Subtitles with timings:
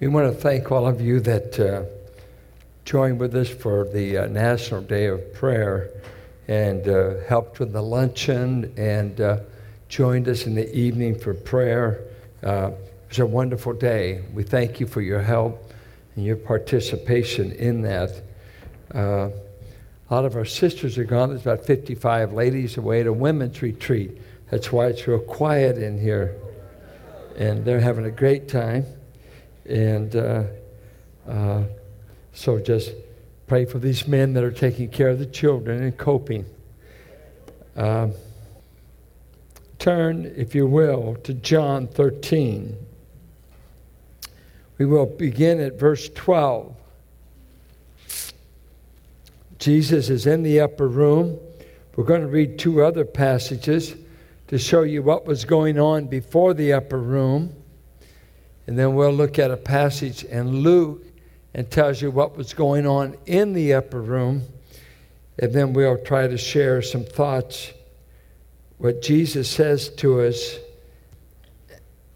[0.00, 1.82] We want to thank all of you that uh,
[2.84, 5.90] joined with us for the uh, National Day of Prayer
[6.46, 9.40] and uh, helped with the luncheon and uh,
[9.88, 12.04] joined us in the evening for prayer.
[12.44, 14.22] Uh, it was a wonderful day.
[14.32, 15.72] We thank you for your help
[16.14, 18.22] and your participation in that.
[18.94, 19.30] Uh,
[20.10, 21.30] a lot of our sisters are gone.
[21.30, 24.16] There's about 55 ladies away at a women's retreat.
[24.48, 26.36] That's why it's real quiet in here.
[27.36, 28.86] And they're having a great time.
[29.68, 30.44] And uh,
[31.28, 31.64] uh,
[32.32, 32.92] so just
[33.46, 36.46] pray for these men that are taking care of the children and coping.
[37.76, 38.12] Um,
[39.78, 42.76] turn, if you will, to John 13.
[44.78, 46.74] We will begin at verse 12.
[49.58, 51.38] Jesus is in the upper room.
[51.96, 53.96] We're going to read two other passages
[54.46, 57.54] to show you what was going on before the upper room.
[58.68, 61.02] And then we'll look at a passage in Luke
[61.54, 64.42] and tells you what was going on in the upper room.
[65.38, 67.72] And then we'll try to share some thoughts,
[68.76, 70.58] what Jesus says to us,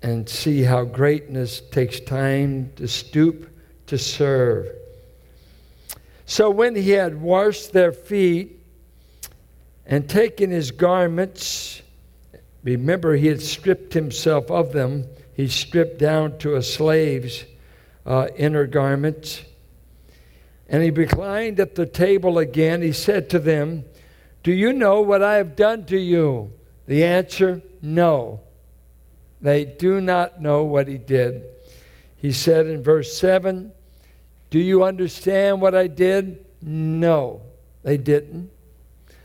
[0.03, 3.49] and see how greatness takes time to stoop
[3.87, 4.69] to serve.
[6.27, 8.61] So when he had washed their feet
[9.87, 11.81] and taken his garments,
[12.63, 17.45] remember he had stripped himself of them he stripped down to a slave's
[18.05, 19.43] uh, inner garments.
[20.69, 22.83] And he reclined at the table again.
[22.83, 23.85] He said to them,
[24.43, 26.53] Do you know what I have done to you?
[26.87, 28.41] The answer, no.
[29.41, 31.45] They do not know what he did.
[32.17, 33.73] He said in verse 7,
[34.51, 36.45] Do you understand what I did?
[36.61, 37.43] No,
[37.83, 38.51] they didn't.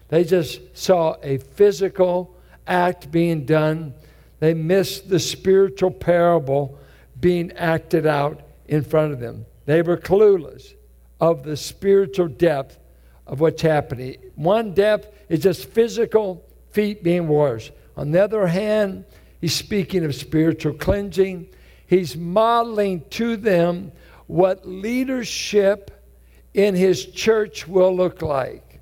[0.09, 2.35] They just saw a physical
[2.65, 3.93] act being done
[4.39, 6.77] they missed the spiritual parable
[7.19, 9.45] being acted out in front of them.
[9.65, 10.73] They were clueless
[11.19, 12.77] of the spiritual depth
[13.25, 14.17] of what's happening.
[14.35, 17.71] One depth is just physical feet being washed.
[17.95, 19.05] On the other hand,
[19.41, 21.49] he's speaking of spiritual cleansing.
[21.87, 23.91] He's modeling to them
[24.27, 25.91] what leadership
[26.53, 28.79] in his church will look like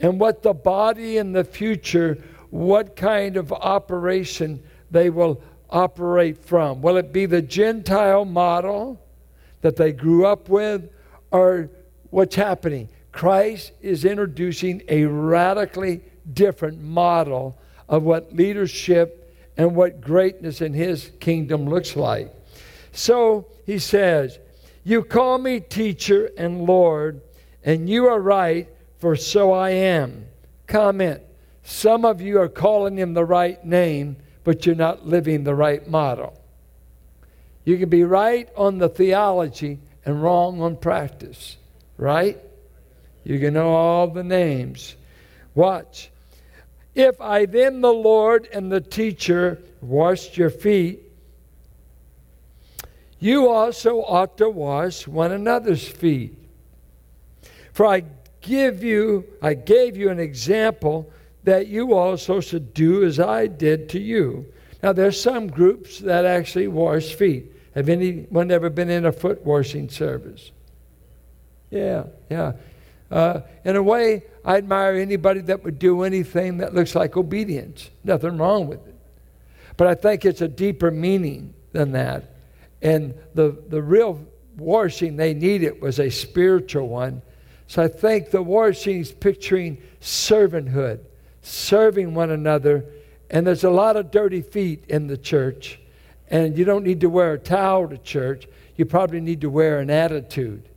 [0.00, 6.80] and what the body in the future what kind of operation they will operate from.
[6.80, 9.00] Will it be the Gentile model
[9.60, 10.90] that they grew up with,
[11.30, 11.70] or
[12.10, 12.88] what's happening?
[13.12, 16.00] Christ is introducing a radically
[16.32, 17.58] different model
[17.88, 22.32] of what leadership and what greatness in his kingdom looks like.
[22.92, 24.38] So he says,
[24.84, 27.20] You call me teacher and Lord,
[27.64, 30.26] and you are right, for so I am.
[30.66, 31.20] Comment
[31.68, 35.86] some of you are calling him the right name, but you're not living the right
[35.86, 36.32] model.
[37.66, 41.58] You can be right on the theology and wrong on practice,
[41.98, 42.38] right?
[43.22, 44.96] You can know all the names.
[45.54, 46.10] Watch.
[46.94, 51.02] If I then, the Lord and the teacher, washed your feet,
[53.20, 56.34] you also ought to wash one another's feet.
[57.74, 58.04] For I
[58.40, 61.12] give you, I gave you an example
[61.48, 64.44] that you also should do as I did to you.
[64.82, 67.52] Now, there's some groups that actually wash feet.
[67.74, 70.52] Have anyone ever been in a foot washing service?
[71.70, 72.52] Yeah, yeah.
[73.10, 77.88] Uh, in a way, I admire anybody that would do anything that looks like obedience.
[78.04, 78.94] Nothing wrong with it.
[79.78, 82.34] But I think it's a deeper meaning than that.
[82.82, 84.22] And the, the real
[84.58, 87.22] washing they needed was a spiritual one.
[87.68, 91.06] So I think the washing is picturing servanthood
[91.42, 92.84] serving one another.
[93.30, 95.80] And there's a lot of dirty feet in the church.
[96.28, 98.46] And you don't need to wear a towel to church.
[98.76, 100.68] You probably need to wear an attitude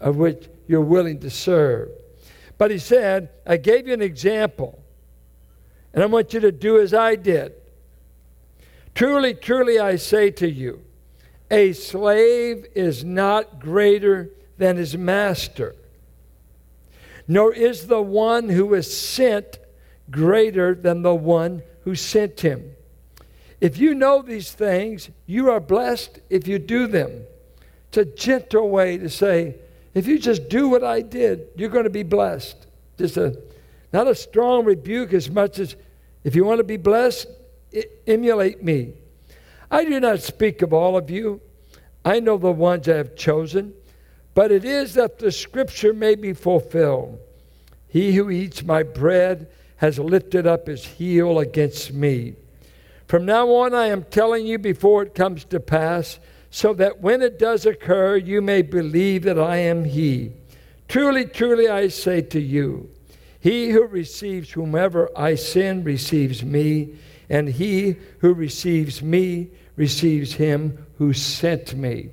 [0.00, 1.90] of which you're willing to serve.
[2.58, 4.82] But he said, I gave you an example,
[5.94, 7.54] and I want you to do as I did.
[8.94, 10.82] Truly, truly, I say to you,
[11.50, 15.74] a slave is not greater than his master,
[17.26, 19.58] nor is the one who is sent
[20.10, 22.74] greater than the one who sent him.
[23.60, 27.24] If you know these things, you are blessed if you do them.
[27.88, 29.56] It's a gentle way to say,
[29.94, 32.66] if you just do what I did, you're going to be blessed.
[32.96, 33.36] Just a
[33.92, 35.74] not a strong rebuke as much as
[36.22, 37.26] if you want to be blessed,
[38.06, 38.92] emulate me.
[39.70, 41.40] I do not speak of all of you.
[42.04, 43.74] I know the ones I have chosen,
[44.34, 47.18] but it is that the scripture may be fulfilled.
[47.88, 49.48] He who eats my bread
[49.80, 52.34] has lifted up his heel against me.
[53.06, 57.22] From now on, I am telling you before it comes to pass, so that when
[57.22, 60.32] it does occur, you may believe that I am He.
[60.86, 62.90] Truly, truly, I say to you,
[63.40, 66.96] he who receives whomever I send receives me,
[67.30, 72.10] and he who receives me receives him who sent me.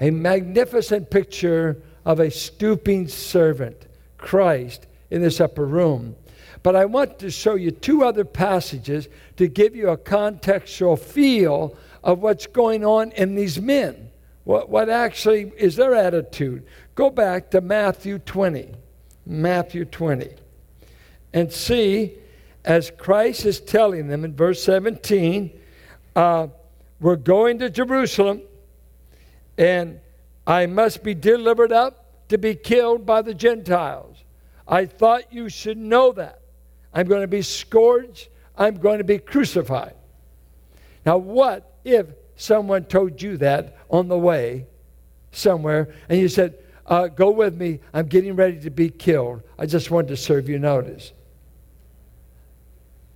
[0.00, 3.86] A magnificent picture of a stooping servant,
[4.18, 6.16] Christ, in this upper room.
[6.64, 11.76] But I want to show you two other passages to give you a contextual feel
[12.02, 14.10] of what's going on in these men.
[14.44, 16.64] What, what actually is their attitude?
[16.94, 18.74] Go back to Matthew 20.
[19.26, 20.30] Matthew 20.
[21.34, 22.14] And see,
[22.64, 25.50] as Christ is telling them in verse 17,
[26.16, 26.46] uh,
[26.98, 28.40] we're going to Jerusalem,
[29.58, 30.00] and
[30.46, 34.16] I must be delivered up to be killed by the Gentiles.
[34.66, 36.40] I thought you should know that.
[36.94, 39.94] I'm going to be scourged, I'm going to be crucified.
[41.04, 42.06] Now, what if
[42.36, 44.66] someone told you that on the way
[45.32, 46.56] somewhere and you said,
[46.86, 49.42] uh, Go with me, I'm getting ready to be killed.
[49.58, 51.12] I just wanted to serve you notice.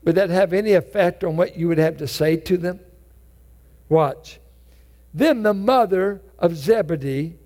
[0.04, 2.80] Would that have any effect on what you would have to say to them?
[3.88, 4.40] Watch.
[5.14, 7.36] Then the mother of Zebedee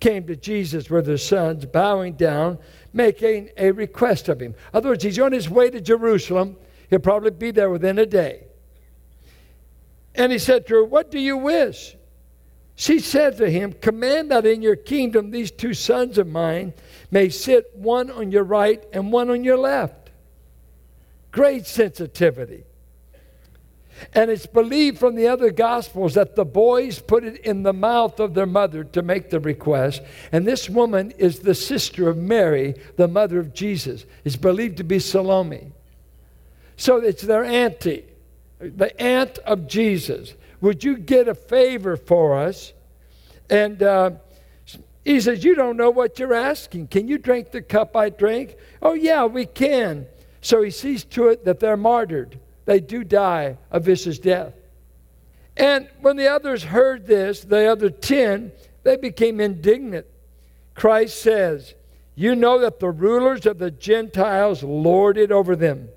[0.00, 2.58] came to Jesus with her sons, bowing down,
[2.92, 4.52] making a request of him.
[4.52, 6.56] In other words, he's on his way to Jerusalem.
[6.90, 8.44] He'll probably be there within a day.
[10.14, 11.96] And he said to her, What do you wish?
[12.74, 16.74] She said to him, Command that in your kingdom these two sons of mine
[17.10, 20.10] may sit one on your right and one on your left.
[21.32, 22.64] Great sensitivity.
[24.12, 28.20] And it's believed from the other Gospels that the boys put it in the mouth
[28.20, 30.02] of their mother to make the request.
[30.32, 34.04] And this woman is the sister of Mary, the mother of Jesus.
[34.24, 35.72] It's believed to be Salome.
[36.76, 38.04] So it's their auntie,
[38.58, 40.34] the aunt of Jesus.
[40.60, 42.72] Would you get a favor for us?
[43.48, 44.10] And uh,
[45.04, 46.88] he says, You don't know what you're asking.
[46.88, 48.56] Can you drink the cup I drink?
[48.82, 50.06] Oh, yeah, we can.
[50.40, 54.52] So he sees to it that they're martyred they do die a vicious death.
[55.56, 58.52] And when the others heard this, the other ten,
[58.82, 60.06] they became indignant.
[60.74, 61.74] Christ says,
[62.14, 65.88] You know that the rulers of the Gentiles lord it over them,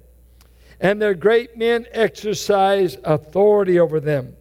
[0.79, 4.37] and their great men exercise authority over them.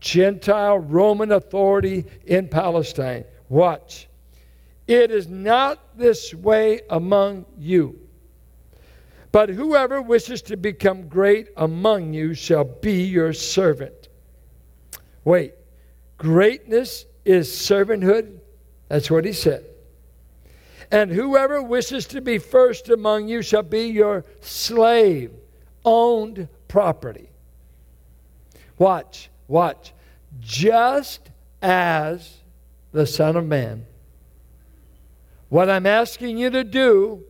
[0.00, 3.24] Gentile Roman authority in Palestine.
[3.48, 4.08] Watch.
[4.88, 8.01] It is not this way among you.
[9.32, 14.08] But whoever wishes to become great among you shall be your servant.
[15.24, 15.54] Wait,
[16.18, 18.38] greatness is servanthood?
[18.88, 19.64] That's what he said.
[20.90, 25.32] And whoever wishes to be first among you shall be your slave,
[25.82, 27.30] owned property.
[28.76, 29.94] Watch, watch.
[30.40, 31.30] Just
[31.62, 32.36] as
[32.92, 33.86] the Son of Man.
[35.48, 37.24] What I'm asking you to do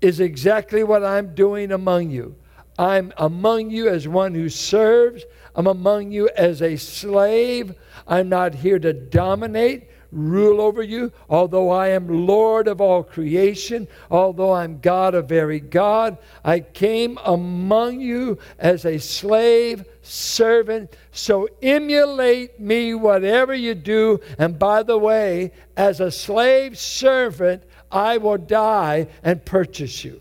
[0.00, 2.36] is exactly what I'm doing among you.
[2.78, 5.24] I'm among you as one who serves.
[5.54, 7.74] I'm among you as a slave.
[8.06, 13.86] I'm not here to dominate, rule over you, although I am Lord of all creation,
[14.10, 16.16] although I'm God of very God.
[16.42, 20.96] I came among you as a slave, servant.
[21.12, 24.20] So emulate me, whatever you do.
[24.38, 30.20] And by the way, as a slave servant, I will die and purchase you.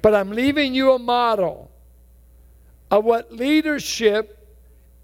[0.00, 1.70] But I'm leaving you a model
[2.90, 4.38] of what leadership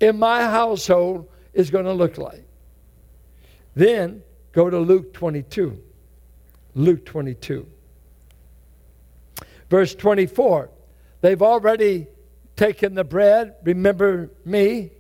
[0.00, 2.44] in my household is going to look like.
[3.74, 5.78] Then go to Luke 22.
[6.74, 7.66] Luke 22.
[9.70, 10.70] Verse 24.
[11.20, 12.06] They've already
[12.56, 14.90] taken the bread, remember me.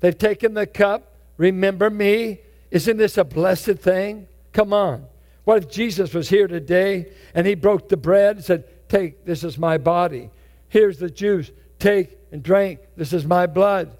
[0.00, 2.40] They've taken the cup, remember me.
[2.70, 4.28] Isn't this a blessed thing?
[4.52, 5.06] Come on.
[5.46, 9.44] What if Jesus was here today and he broke the bread and said, Take, this
[9.44, 10.28] is my body.
[10.68, 11.52] Here's the juice.
[11.78, 12.80] Take and drink.
[12.96, 13.96] This is my blood.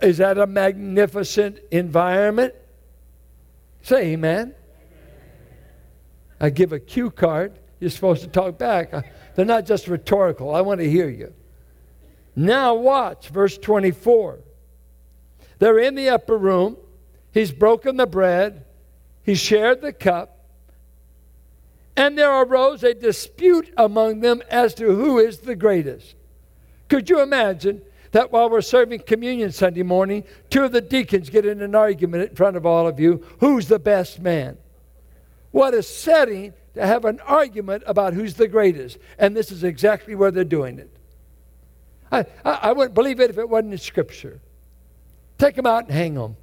[0.00, 2.54] Is that a magnificent environment?
[3.82, 4.54] Say amen.
[6.40, 7.58] I give a cue card.
[7.78, 8.94] You're supposed to talk back.
[8.94, 9.02] Uh,
[9.34, 10.54] they're not just rhetorical.
[10.54, 11.34] I want to hear you.
[12.34, 14.38] Now, watch verse 24.
[15.58, 16.78] They're in the upper room.
[17.32, 18.64] He's broken the bread.
[19.24, 20.33] He shared the cup.
[21.96, 26.14] And there arose a dispute among them as to who is the greatest.
[26.88, 31.46] Could you imagine that while we're serving communion Sunday morning, two of the deacons get
[31.46, 34.56] in an argument in front of all of you who's the best man?
[35.50, 38.98] What a setting to have an argument about who's the greatest.
[39.18, 40.90] And this is exactly where they're doing it.
[42.10, 44.40] I, I, I wouldn't believe it if it wasn't in Scripture.
[45.38, 46.36] Take them out and hang them.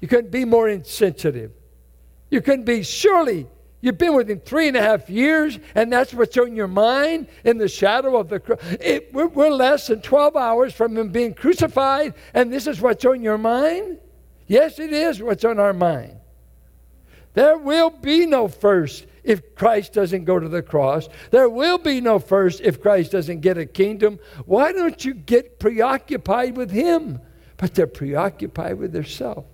[0.00, 1.52] You couldn't be more insensitive.
[2.30, 3.46] You couldn't be, surely,
[3.84, 7.28] you've been with him three and a half years, and that's what's on your mind
[7.44, 8.58] in the shadow of the cross.
[9.12, 13.22] We're, we're less than 12 hours from him being crucified, and this is what's on
[13.22, 13.98] your mind?
[14.46, 16.16] Yes, it is what's on our mind.
[17.34, 21.08] There will be no first if Christ doesn't go to the cross.
[21.30, 24.18] There will be no first if Christ doesn't get a kingdom.
[24.46, 27.20] Why don't you get preoccupied with Him?
[27.58, 29.46] But they're preoccupied with themselves.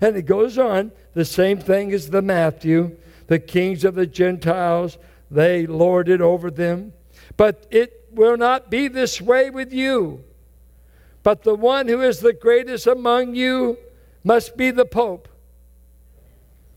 [0.00, 2.96] And it goes on, the same thing as the Matthew.
[3.26, 4.98] The kings of the Gentiles,
[5.30, 6.92] they lord it over them.
[7.36, 10.24] But it will not be this way with you.
[11.22, 13.78] But the one who is the greatest among you
[14.22, 15.28] must be the Pope,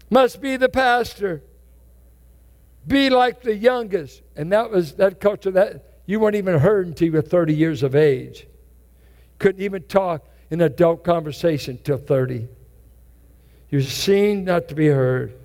[0.10, 1.44] must be the pastor,
[2.88, 4.22] be like the youngest.
[4.36, 7.84] And that was that culture that you weren't even heard until you were 30 years
[7.84, 8.48] of age.
[9.38, 12.48] Couldn't even talk in adult conversation till 30.
[13.70, 15.39] You're seen not to be heard.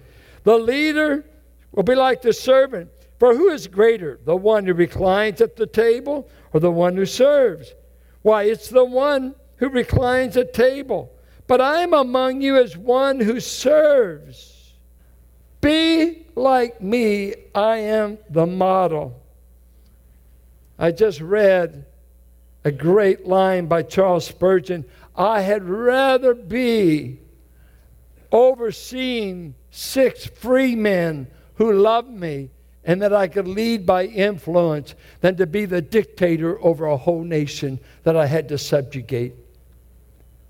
[0.45, 1.25] The leader
[1.73, 2.91] will be like the servant.
[3.19, 7.07] For who is greater, the one who reclines at the table or the one who
[7.07, 7.75] serves?
[8.23, 11.13] Why, it's the one who reclines at table.
[11.47, 14.75] But I'm among you as one who serves.
[15.61, 19.21] Be like me, I am the model.
[20.79, 21.87] I just read
[22.65, 24.85] a great line by Charles Spurgeon
[25.17, 27.21] I had rather be
[28.35, 32.50] overseeing six free men who loved me
[32.85, 37.23] and that I could lead by influence than to be the dictator over a whole
[37.23, 39.35] nation that I had to subjugate.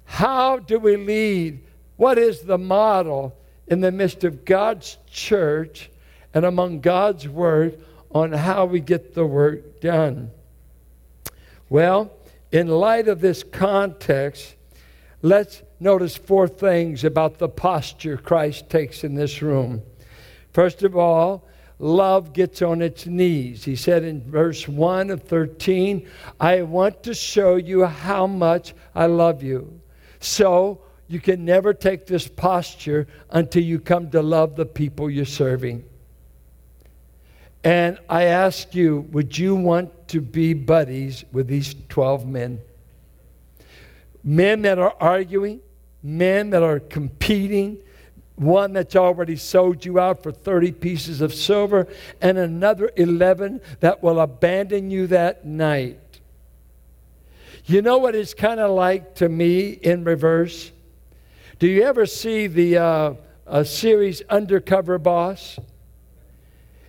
[0.07, 1.63] How do we lead?
[1.97, 3.37] What is the model
[3.69, 5.91] in the midst of God's church
[6.33, 7.79] and among God's word
[8.11, 10.31] on how we get the work done?
[11.69, 12.13] Well,
[12.51, 14.55] in light of this context,
[15.21, 19.83] let's notice four things about the posture Christ takes in this room.
[20.53, 21.47] First of all,
[21.79, 23.65] love gets on its knees.
[23.65, 26.09] He said in verse 1 of 13,
[26.41, 29.81] I want to show you how much I love you.
[30.21, 35.27] So you can never take this posture until you come to love the people you're
[35.27, 35.85] serving.
[37.63, 42.61] And I ask you, would you want to be buddies with these 12 men?
[44.23, 45.61] Men that are arguing,
[46.05, 47.79] men that are competing,
[48.37, 51.89] one that's already sold you out for 30 pieces of silver,
[52.21, 55.99] and another 11 that will abandon you that night.
[57.65, 60.71] You know what it's kind of like to me in reverse?
[61.59, 62.77] Do you ever see the
[63.47, 65.59] uh, series Undercover Boss?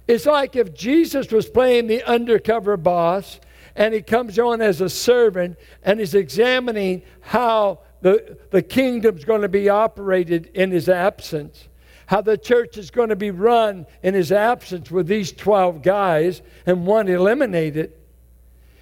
[0.07, 3.39] It's like if Jesus was playing the undercover boss
[3.75, 9.41] and he comes on as a servant and he's examining how the, the kingdom's going
[9.41, 11.69] to be operated in his absence,
[12.05, 16.43] how the church is going to be run in his absence with these 12 guys
[16.67, 17.93] and one eliminated.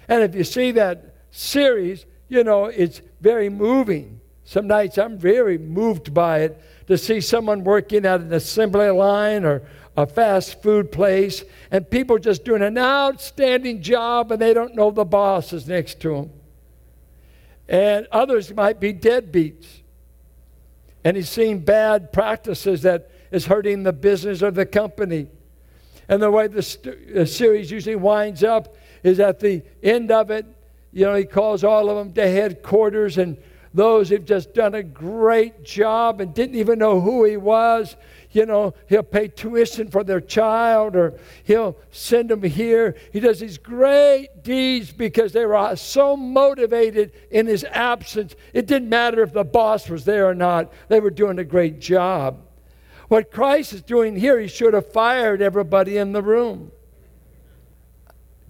[0.08, 4.20] And if you see that series, you know, it's very moving.
[4.44, 9.46] Some nights I'm very moved by it to see someone working at an assembly line
[9.46, 9.62] or
[9.96, 14.90] a fast food place and people just doing an outstanding job and they don't know
[14.90, 16.30] the boss is next to them.
[17.68, 19.66] And others might be deadbeats.
[21.04, 25.28] And he's seen bad practices that is hurting the business of the company.
[26.08, 30.46] And the way the, st- series usually winds up is at the end of it,
[30.92, 33.36] you know, he calls all of them to headquarters and
[33.74, 37.96] those who've just done a great job and didn't even know who he was
[38.34, 42.96] you know, he'll pay tuition for their child or he'll send them here.
[43.12, 48.34] He does these great deeds because they were so motivated in his absence.
[48.52, 51.80] It didn't matter if the boss was there or not, they were doing a great
[51.80, 52.40] job.
[53.08, 56.72] What Christ is doing here, he should have fired everybody in the room.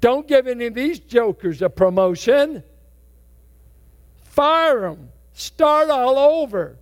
[0.00, 2.62] Don't give any of these jokers a promotion.
[4.22, 5.10] Fire them.
[5.34, 6.78] Start all over.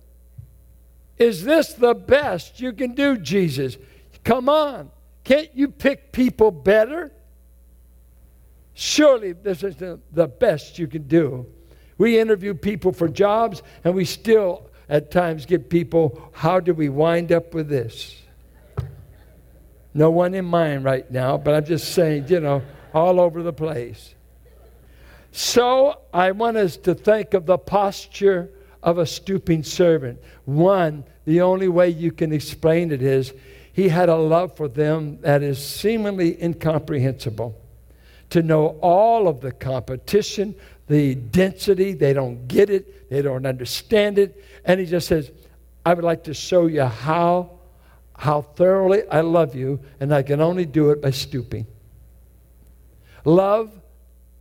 [1.17, 3.77] Is this the best you can do, Jesus?
[4.23, 4.89] Come on.
[5.23, 7.11] Can't you pick people better?
[8.73, 11.45] Surely this is the, best you can do.
[11.97, 16.89] We interview people for jobs, and we still at times get people, how do we
[16.89, 18.21] wind up with this?
[19.93, 23.53] No one in mind right now, but I'm just saying, you know, all over the
[23.53, 24.15] place.
[25.31, 28.49] So I want us to think of the posture
[28.83, 30.19] of a stooping servant.
[30.45, 33.33] One, the only way you can explain it is
[33.71, 37.59] he had a love for them that is seemingly incomprehensible.
[38.33, 40.55] to know all of the competition,
[40.87, 41.93] the density.
[41.93, 44.43] They don't get it, they don't understand it.
[44.65, 45.31] And he just says,
[45.85, 47.59] I would like to show you how,
[48.17, 51.67] how thoroughly I love you, and I can only do it by stooping.
[53.23, 53.71] Love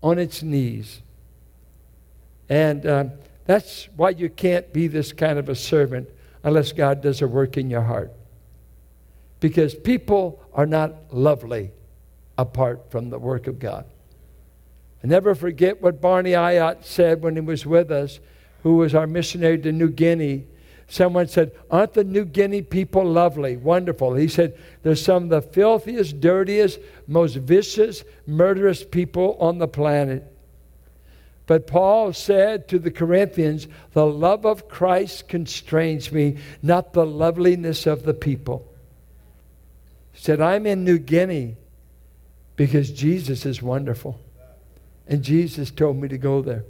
[0.02, 1.02] on its knees.
[2.48, 3.04] And uh,
[3.44, 6.08] that's why you can't be this kind of a servant
[6.44, 8.12] unless God does a work in your heart.
[9.40, 11.72] Because people are not lovely
[12.38, 13.84] apart from the work of God.
[15.02, 18.20] I never forget what Barney Ayotte said when he was with us,
[18.62, 20.46] who was our missionary to New Guinea.
[20.86, 24.14] Someone said, Aren't the New Guinea people lovely, wonderful?
[24.14, 30.31] He said, They're some of the filthiest, dirtiest, most vicious, murderous people on the planet.
[31.46, 37.86] But Paul said to the Corinthians, The love of Christ constrains me, not the loveliness
[37.86, 38.72] of the people.
[40.12, 41.56] He said, I'm in New Guinea
[42.56, 44.20] because Jesus is wonderful.
[45.06, 46.64] And Jesus told me to go there.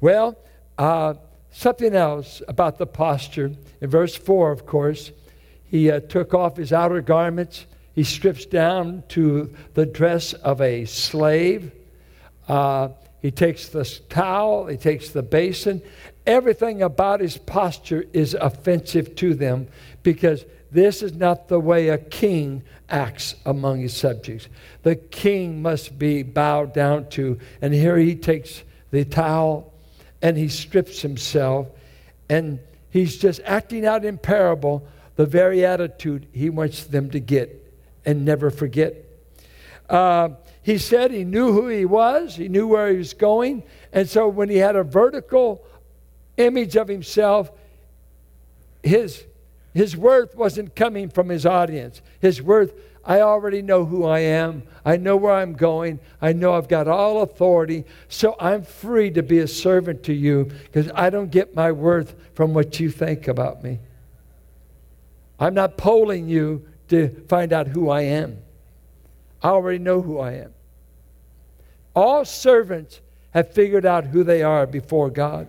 [0.00, 0.38] Well,
[0.78, 1.14] uh,
[1.50, 3.52] something else about the posture.
[3.80, 5.12] In verse 4, of course,
[5.64, 7.66] he uh, took off his outer garments.
[7.94, 11.70] He strips down to the dress of a slave.
[12.48, 12.88] Uh,
[13.20, 15.82] he takes the towel, he takes the basin.
[16.26, 19.68] Everything about his posture is offensive to them
[20.02, 24.48] because this is not the way a king acts among his subjects.
[24.82, 27.38] The king must be bowed down to.
[27.60, 29.72] And here he takes the towel
[30.20, 31.68] and he strips himself
[32.28, 32.58] and
[32.90, 37.72] he's just acting out in parable the very attitude he wants them to get
[38.04, 38.96] and never forget.
[39.88, 40.30] Uh,
[40.62, 43.62] he said he knew who he was, he knew where he was going.
[43.92, 45.64] And so when he had a vertical
[46.36, 47.50] image of himself,
[48.82, 49.24] his
[49.74, 52.02] his worth wasn't coming from his audience.
[52.20, 54.64] His worth, I already know who I am.
[54.84, 55.98] I know where I'm going.
[56.20, 57.84] I know I've got all authority.
[58.08, 62.14] So I'm free to be a servant to you because I don't get my worth
[62.34, 63.80] from what you think about me.
[65.40, 68.38] I'm not polling you to find out who I am.
[69.42, 70.54] I already know who I am.
[71.94, 73.00] All servants
[73.32, 75.48] have figured out who they are before God.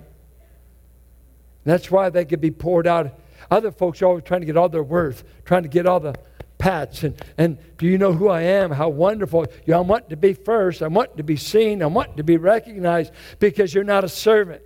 [1.64, 3.18] That's why they can be poured out
[3.52, 6.16] other folks are always trying to get all their worth, trying to get all the
[6.58, 7.04] pats.
[7.04, 8.72] And, and do you know who I am?
[8.72, 9.46] How wonderful.
[9.66, 10.82] You know, I want to be first.
[10.82, 11.84] I want to be seen.
[11.84, 14.62] I want to be recognized because you're not a servant.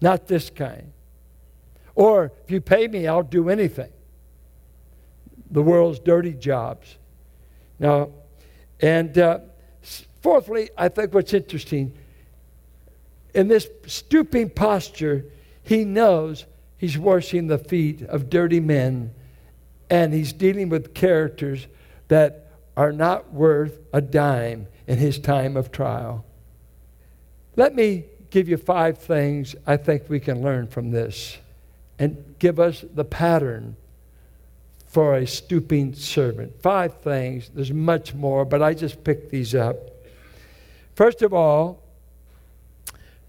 [0.00, 0.92] Not this kind.
[1.94, 3.90] Or if you pay me, I'll do anything.
[5.50, 6.98] The world's dirty jobs.
[7.78, 8.10] Now,
[8.80, 9.40] and uh,
[10.22, 11.96] fourthly, I think what's interesting
[13.34, 15.26] in this stooping posture,
[15.62, 16.46] he knows
[16.78, 19.14] He's washing the feet of dirty men,
[19.88, 21.66] and he's dealing with characters
[22.08, 26.24] that are not worth a dime in his time of trial.
[27.56, 31.38] Let me give you five things I think we can learn from this
[31.98, 33.76] and give us the pattern
[34.96, 36.58] for a stooping servant.
[36.62, 37.50] Five things.
[37.52, 39.76] There's much more, but I just picked these up.
[40.94, 41.82] First of all,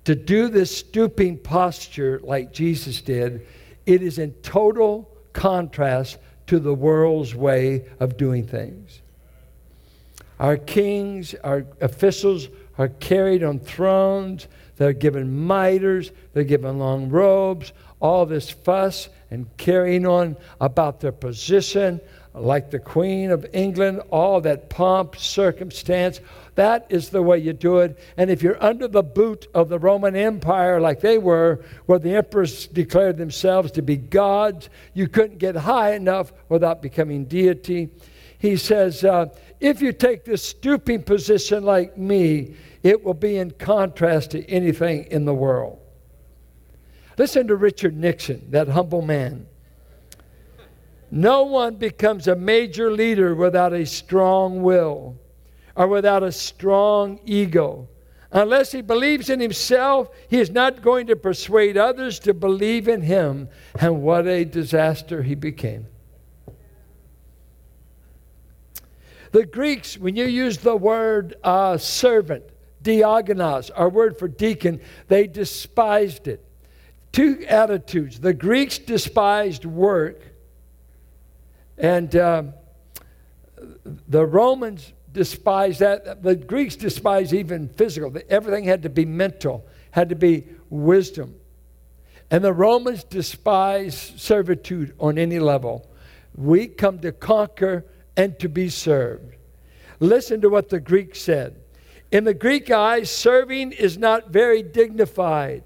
[0.05, 3.45] to do this stooping posture like Jesus did,
[3.85, 9.01] it is in total contrast to the world's way of doing things.
[10.39, 14.47] Our kings, our officials are carried on thrones.
[14.77, 16.11] They're given mitres.
[16.31, 17.73] They're given long robes.
[17.99, 21.99] All this fuss and carrying on about their position,
[22.33, 26.21] like the Queen of England, all that pomp, circumstance.
[26.55, 27.99] That is the way you do it.
[28.15, 32.15] And if you're under the boot of the Roman Empire, like they were, where the
[32.15, 37.89] emperors declared themselves to be gods, you couldn't get high enough without becoming deity.
[38.39, 39.27] He says, uh,
[39.59, 45.05] if you take this stooping position like me, it will be in contrast to anything
[45.05, 45.79] in the world.
[47.17, 49.47] Listen to Richard Nixon, that humble man.
[51.09, 55.17] No one becomes a major leader without a strong will
[55.75, 57.87] or without a strong ego.
[58.31, 63.01] Unless he believes in himself, he is not going to persuade others to believe in
[63.01, 63.47] him.
[63.79, 65.87] And what a disaster he became.
[69.31, 72.43] The Greeks, when you use the word uh, servant,
[72.83, 76.46] diakonos, our word for deacon, they despised it.
[77.17, 78.19] Two attitudes.
[78.19, 80.21] The Greeks despised work
[81.75, 82.43] and uh,
[84.07, 86.21] the Romans despised that.
[86.21, 88.15] The Greeks despised even physical.
[88.29, 91.33] Everything had to be mental, had to be wisdom.
[92.29, 95.89] And the Romans despised servitude on any level.
[96.35, 97.83] We come to conquer
[98.15, 99.37] and to be served.
[99.99, 101.61] Listen to what the Greek said.
[102.11, 105.63] In the Greek eyes, serving is not very dignified.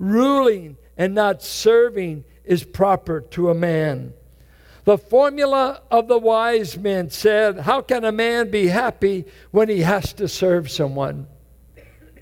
[0.00, 4.14] Ruling and not serving is proper to a man.
[4.84, 9.80] The formula of the wise men said, How can a man be happy when he
[9.80, 11.28] has to serve someone?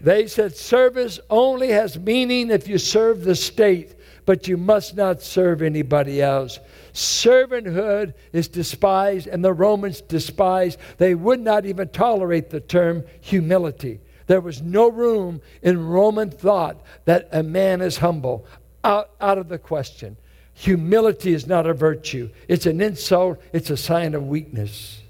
[0.01, 3.95] They said, Service only has meaning if you serve the state,
[4.27, 6.59] but you must not serve anybody else.
[6.93, 10.81] Servanthood is despised, and the Romans despised.
[10.99, 14.01] They would not even tolerate the term humility.
[14.29, 18.47] There was no room in Roman thought that a man is humble.
[18.85, 20.17] Out, out of the question.
[20.55, 25.03] Humility is not a virtue, it's an insult, it's a sign of weakness.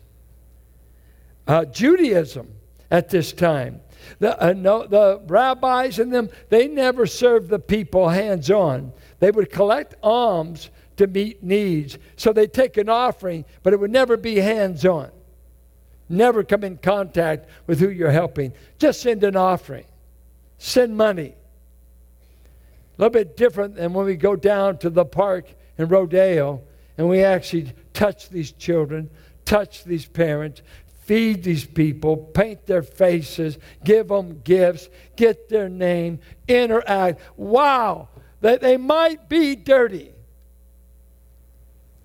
[1.47, 2.53] Uh, Judaism
[2.91, 3.81] at this time,
[4.19, 8.93] the, uh, no, the rabbis and them, they never served the people hands on.
[9.21, 11.99] They would collect alms to meet needs.
[12.17, 15.11] So they'd take an offering, but it would never be hands on.
[16.09, 18.55] Never come in contact with who you're helping.
[18.79, 19.85] Just send an offering,
[20.57, 21.35] send money.
[22.97, 26.63] A little bit different than when we go down to the park in Rodeo
[26.97, 29.11] and we actually touch these children,
[29.45, 30.63] touch these parents,
[31.05, 36.19] feed these people, paint their faces, give them gifts, get their name,
[36.49, 37.21] interact.
[37.37, 38.09] Wow,
[38.41, 40.13] that they might be dirty.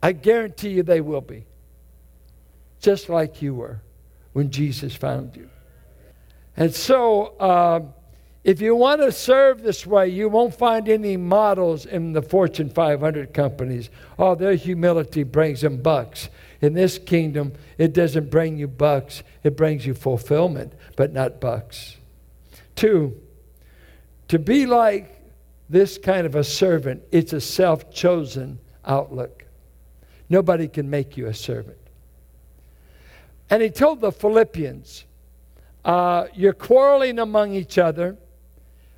[0.01, 1.45] I guarantee you they will be.
[2.81, 3.81] Just like you were
[4.33, 5.49] when Jesus found you.
[6.57, 7.81] And so, uh,
[8.43, 12.69] if you want to serve this way, you won't find any models in the Fortune
[12.69, 13.89] 500 companies.
[14.19, 16.29] Oh, their humility brings them bucks.
[16.61, 21.97] In this kingdom, it doesn't bring you bucks, it brings you fulfillment, but not bucks.
[22.75, 23.15] Two,
[24.27, 25.21] to be like
[25.69, 29.45] this kind of a servant, it's a self chosen outlook.
[30.29, 31.77] Nobody can make you a servant.
[33.49, 35.05] And he told the Philippians,
[35.85, 38.17] uh, You're quarreling among each other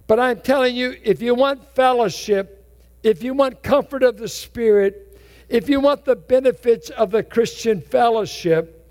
[0.08, 2.64] but I'm telling you, if you want fellowship,
[3.04, 7.82] if you want comfort of the Spirit, if you want the benefits of the Christian
[7.82, 8.88] fellowship,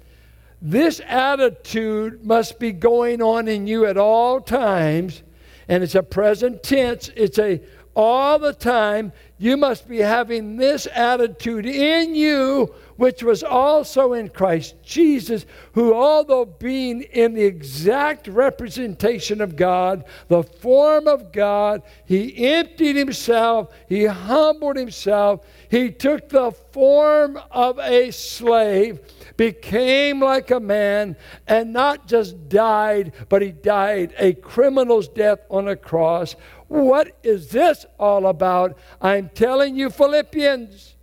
[0.61, 5.23] this attitude must be going on in you at all times.
[5.69, 7.61] And it's a present tense, it's a
[7.95, 9.13] all the time.
[9.39, 15.95] You must be having this attitude in you which was also in Christ Jesus, who,
[15.95, 23.75] although being in the exact representation of God, the form of God, he emptied himself,
[23.89, 29.01] he humbled himself, he took the form of a slave,
[29.37, 35.69] became like a man, and not just died, but he died a criminal's death on
[35.69, 36.37] a cross.
[36.69, 38.79] What is this all about?
[39.01, 40.94] I'm telling you, Philippians.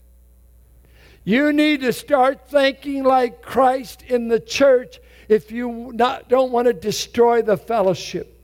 [1.23, 6.67] You need to start thinking like Christ in the church if you not, don't want
[6.67, 8.38] to destroy the fellowship.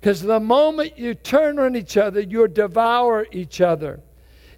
[0.00, 4.00] Because the moment you turn on each other, you devour each other.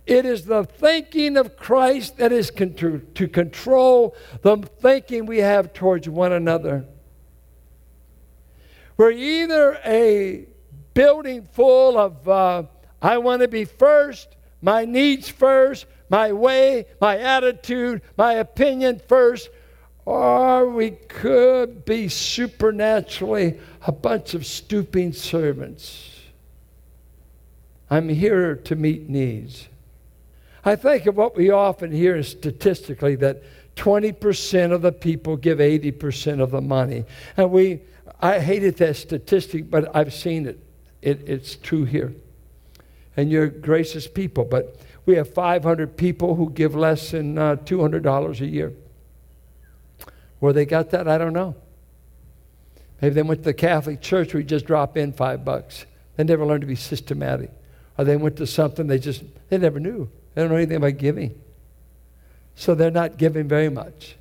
[0.06, 2.74] It is the thinking of Christ that is con-
[3.14, 6.86] to control the thinking we have towards one another.
[8.96, 10.46] We're either a
[10.94, 12.62] building full of, uh,
[13.02, 19.50] I want to be first, my needs first, my way, my attitude, my opinion first,
[20.04, 26.18] or we could be supernaturally a bunch of stooping servants.
[27.90, 29.68] I'm here to meet needs.
[30.64, 33.42] I think of what we often hear statistically that
[33.76, 37.04] 20% of the people give 80% of the money.
[37.36, 37.80] And we,
[38.20, 40.58] I hated that statistic, but I've seen it.
[41.00, 42.14] it it's true here.
[43.16, 48.40] And you're gracious people, but we have 500 people who give less than uh, $200
[48.40, 48.74] a year.
[50.38, 51.56] Where they got that, I don't know.
[53.00, 55.86] Maybe they went to the Catholic Church where you just drop in five bucks.
[56.16, 57.50] They never learned to be systematic.
[57.96, 60.10] Or they went to something they just, they never knew.
[60.34, 61.40] They don't know anything about giving.
[62.54, 64.16] So they're not giving very much.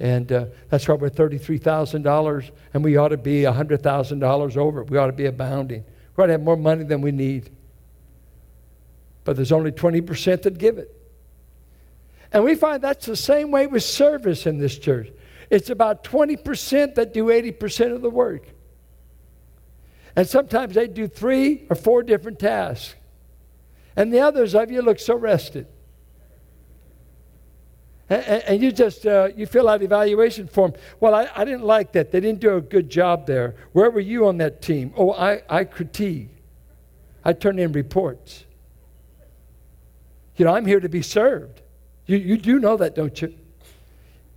[0.00, 4.82] And uh, that's why we're $33,000 and we ought to be $100,000 over.
[4.82, 5.84] We ought to be abounding.
[6.16, 7.50] We ought to have more money than we need
[9.26, 10.90] but there's only 20% that give it.
[12.32, 15.08] And we find that's the same way with service in this church.
[15.50, 18.46] It's about 20% that do 80% of the work.
[20.14, 22.94] And sometimes they do three or four different tasks.
[23.96, 25.66] And the others of you look so rested.
[28.08, 30.74] And, and you just uh, you fill out evaluation form.
[31.00, 32.12] Well, I, I didn't like that.
[32.12, 33.56] They didn't do a good job there.
[33.72, 34.94] Where were you on that team?
[34.96, 36.30] Oh, I, I critique.
[37.24, 38.45] I turn in reports.
[40.36, 41.62] You know, I'm here to be served.
[42.06, 43.34] You, you do know that, don't you?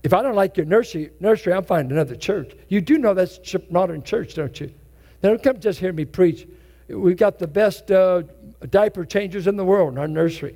[0.02, 2.54] If I don't like your nursery, nursery, I'm finding another church.
[2.70, 4.74] You do know that's modern church, don't you?
[5.22, 6.48] Now, don't come just hear me preach.
[6.88, 8.24] We've got the best uh,
[8.70, 10.56] diaper changers in the world in our nursery.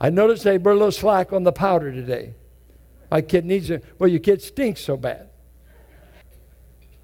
[0.00, 2.34] I noticed they were a little slack on the powder today.
[3.10, 3.84] My kid needs it.
[3.98, 5.28] Well, your kid stinks so bad.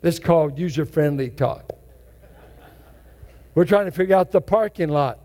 [0.01, 1.70] This called user friendly talk.
[3.55, 5.20] We're trying to figure out the parking lot.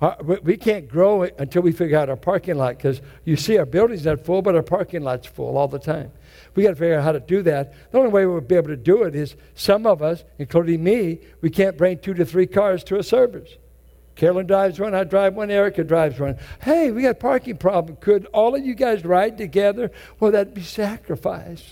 [0.00, 3.66] Uh, we can't grow until we figure out our parking lot because you see our
[3.66, 6.10] building's not full, but our parking lot's full all the time.
[6.54, 7.74] We got to figure out how to do that.
[7.92, 11.20] The only way we'll be able to do it is some of us, including me,
[11.42, 13.50] we can't bring two to three cars to a service.
[14.14, 16.38] Carolyn drives one, I drive one, Erica drives one.
[16.62, 17.96] Hey, we got parking problem.
[17.96, 19.90] Could all of you guys ride together?
[20.18, 21.64] Well, that'd be sacrifice.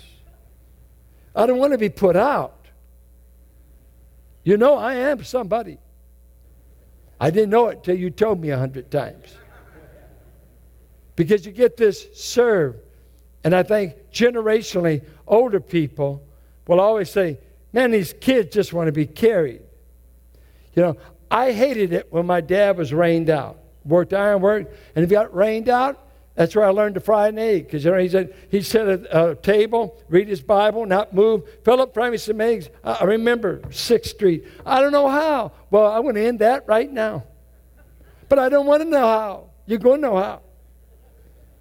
[1.34, 2.66] I don't want to be put out.
[4.44, 5.78] You know, I am somebody.
[7.20, 9.34] I didn't know it till you told me a hundred times.
[11.16, 12.76] Because you get this serve.
[13.44, 16.24] And I think generationally, older people
[16.66, 17.38] will always say,
[17.72, 19.62] man, these kids just want to be carried.
[20.74, 20.96] You know,
[21.30, 23.58] I hated it when my dad was rained out.
[23.84, 26.07] Worked iron work, and if he got rained out,
[26.38, 27.64] that's where I learned to fry an egg.
[27.64, 31.42] Because you know, he said he set a, a, table, read his Bible, not move.
[31.64, 32.68] Philip, fry me some eggs.
[32.84, 34.46] I, I remember Sixth Street.
[34.64, 35.50] I don't know how.
[35.72, 37.24] Well, I want to end that right now.
[38.28, 39.50] But I don't want to know how.
[39.66, 40.42] You're going to know how.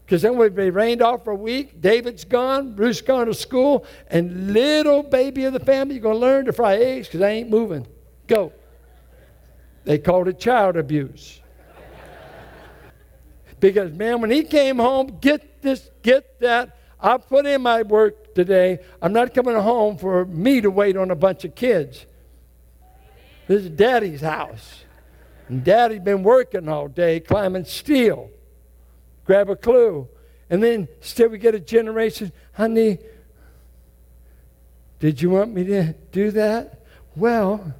[0.05, 1.81] Because then we'd be rained off for a week.
[1.81, 2.75] David's gone.
[2.75, 3.83] Bruce gone to school.
[4.11, 7.29] And little baby of the family, you're going to learn to fry eggs because I
[7.29, 7.87] ain't moving.
[8.27, 8.53] Go.
[9.85, 11.41] They called it child abuse.
[13.59, 16.77] Because, man, when he came home, get this, get that.
[16.99, 18.79] I put in my work today.
[19.01, 22.05] I'm not coming home for me to wait on a bunch of kids.
[23.47, 24.83] This is daddy's house.
[25.47, 28.29] And daddy's been working all day climbing steel.
[29.25, 30.07] Grab a clue.
[30.49, 32.99] And then still we get a generation, honey,
[34.99, 36.81] did you want me to do that?
[37.15, 37.73] Well,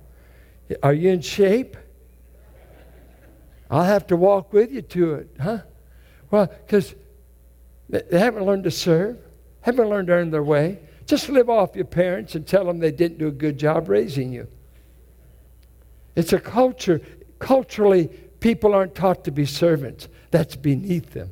[0.83, 1.77] are you in shape?
[3.69, 5.59] I'll have to walk with you to it, huh?
[6.31, 6.95] Well, because
[7.89, 9.17] they haven't learned to serve,
[9.61, 10.79] haven't learned to earn their way.
[11.05, 14.31] Just live off your parents and tell them they didn't do a good job raising
[14.31, 14.47] you.
[16.15, 17.01] It's a culture.
[17.39, 18.07] Culturally,
[18.39, 20.07] people aren't taught to be servants.
[20.31, 21.31] That's beneath them.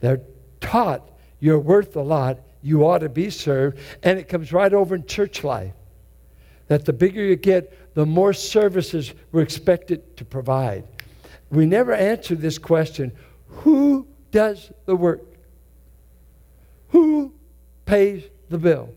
[0.00, 0.20] They're
[0.60, 4.94] taught you're worth a lot, you ought to be served, and it comes right over
[4.94, 5.72] in church life.
[6.68, 10.84] That the bigger you get, the more services we're expected to provide
[11.50, 13.12] we never answer this question
[13.46, 15.22] who does the work?
[16.90, 17.32] Who
[17.84, 18.90] pays the bill?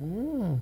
[0.00, 0.60] Mm.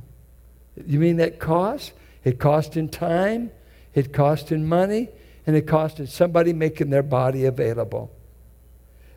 [0.87, 1.93] You mean that cost?
[2.25, 3.51] It cost in time,
[3.95, 5.09] it cost in money,
[5.47, 8.11] and it cost in somebody making their body available.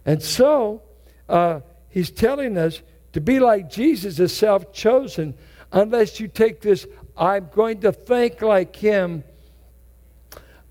[0.06, 0.82] And so,
[1.28, 2.82] uh, he's telling us
[3.14, 5.36] to be like Jesus is self chosen
[5.74, 9.24] unless you take this, I'm going to think like him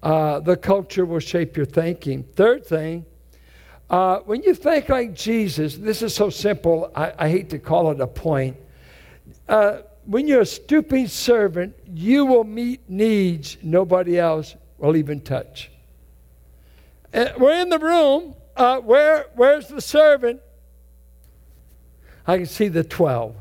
[0.02, 2.24] uh, the culture will shape your thinking.
[2.34, 3.06] Third thing,
[3.88, 7.90] uh, when you think like Jesus, this is so simple, I, I hate to call
[7.90, 8.56] it a point.
[9.48, 15.70] Uh, when you're a stooping servant, you will meet needs nobody else will even touch.
[17.12, 18.34] And we're in the room.
[18.56, 20.40] Uh, where, where's the servant?
[22.26, 23.36] I can see the 12.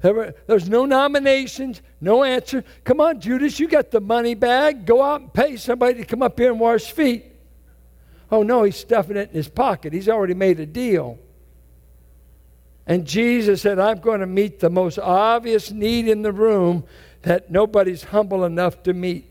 [0.00, 2.64] There's no nominations, no answer.
[2.84, 4.86] Come on, Judas, you got the money bag.
[4.86, 7.24] Go out and pay somebody to come up here and wash feet.
[8.30, 9.92] Oh, no, he's stuffing it in his pocket.
[9.92, 11.18] He's already made a deal.
[12.86, 16.84] And Jesus said, I'm going to meet the most obvious need in the room
[17.22, 19.26] that nobody's humble enough to meet.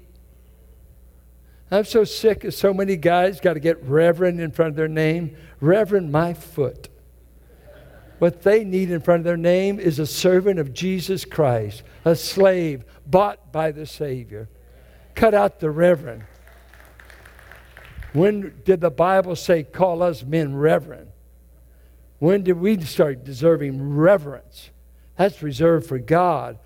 [1.71, 4.87] I'm so sick of so many guys got to get Reverend in front of their
[4.87, 5.35] name.
[5.59, 6.87] Reverend, my foot.
[8.19, 12.15] What they need in front of their name is a servant of Jesus Christ, a
[12.15, 14.49] slave bought by the Savior.
[15.13, 16.23] Cut out the reverend.
[18.13, 21.09] When did the Bible say, call us men reverend?
[22.19, 24.71] When did we start deserving reverence?
[25.17, 26.57] That's reserved for God.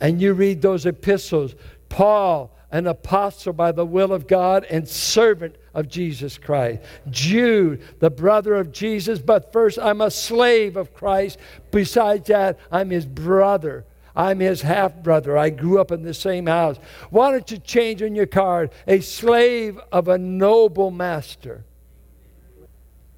[0.00, 1.54] And you read those epistles,
[1.88, 6.82] Paul, an apostle by the will of God and servant of Jesus Christ.
[7.08, 11.38] Jude, the brother of Jesus, but first I'm a slave of Christ.
[11.70, 13.84] Besides that, I'm his brother.
[14.14, 15.38] I'm his half brother.
[15.38, 16.76] I grew up in the same house.
[17.10, 18.70] Why don't you change on your card?
[18.86, 21.64] A slave of a noble master.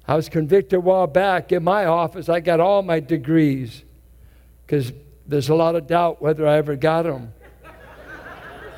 [0.07, 2.27] I was convicted a while back in my office.
[2.29, 3.83] I got all my degrees
[4.65, 4.91] because
[5.25, 7.33] there's a lot of doubt whether I ever got them.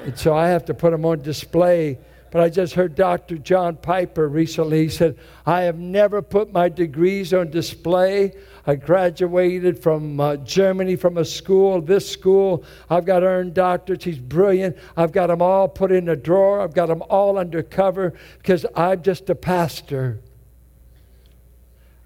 [0.06, 1.98] And so I have to put them on display
[2.36, 3.38] but I just heard Dr.
[3.38, 4.84] John Piper recently.
[4.84, 8.34] He said, I have never put my degrees on display.
[8.68, 12.66] I graduated from uh, Germany from a school, this school.
[12.90, 14.04] I've got earned doctorates.
[14.04, 14.76] He's brilliant.
[14.98, 16.60] I've got them all put in a drawer.
[16.60, 20.20] I've got them all undercover because I'm just a pastor.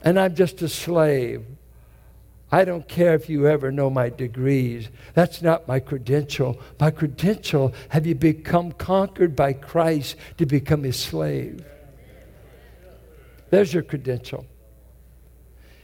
[0.04, 1.44] And I'm just a slave.
[2.52, 4.90] I don't care if you ever know my degrees.
[5.14, 6.60] That's not my credential.
[6.80, 11.64] My credential, have you become conquered by Christ to become his slave?
[13.52, 14.46] There's your credential.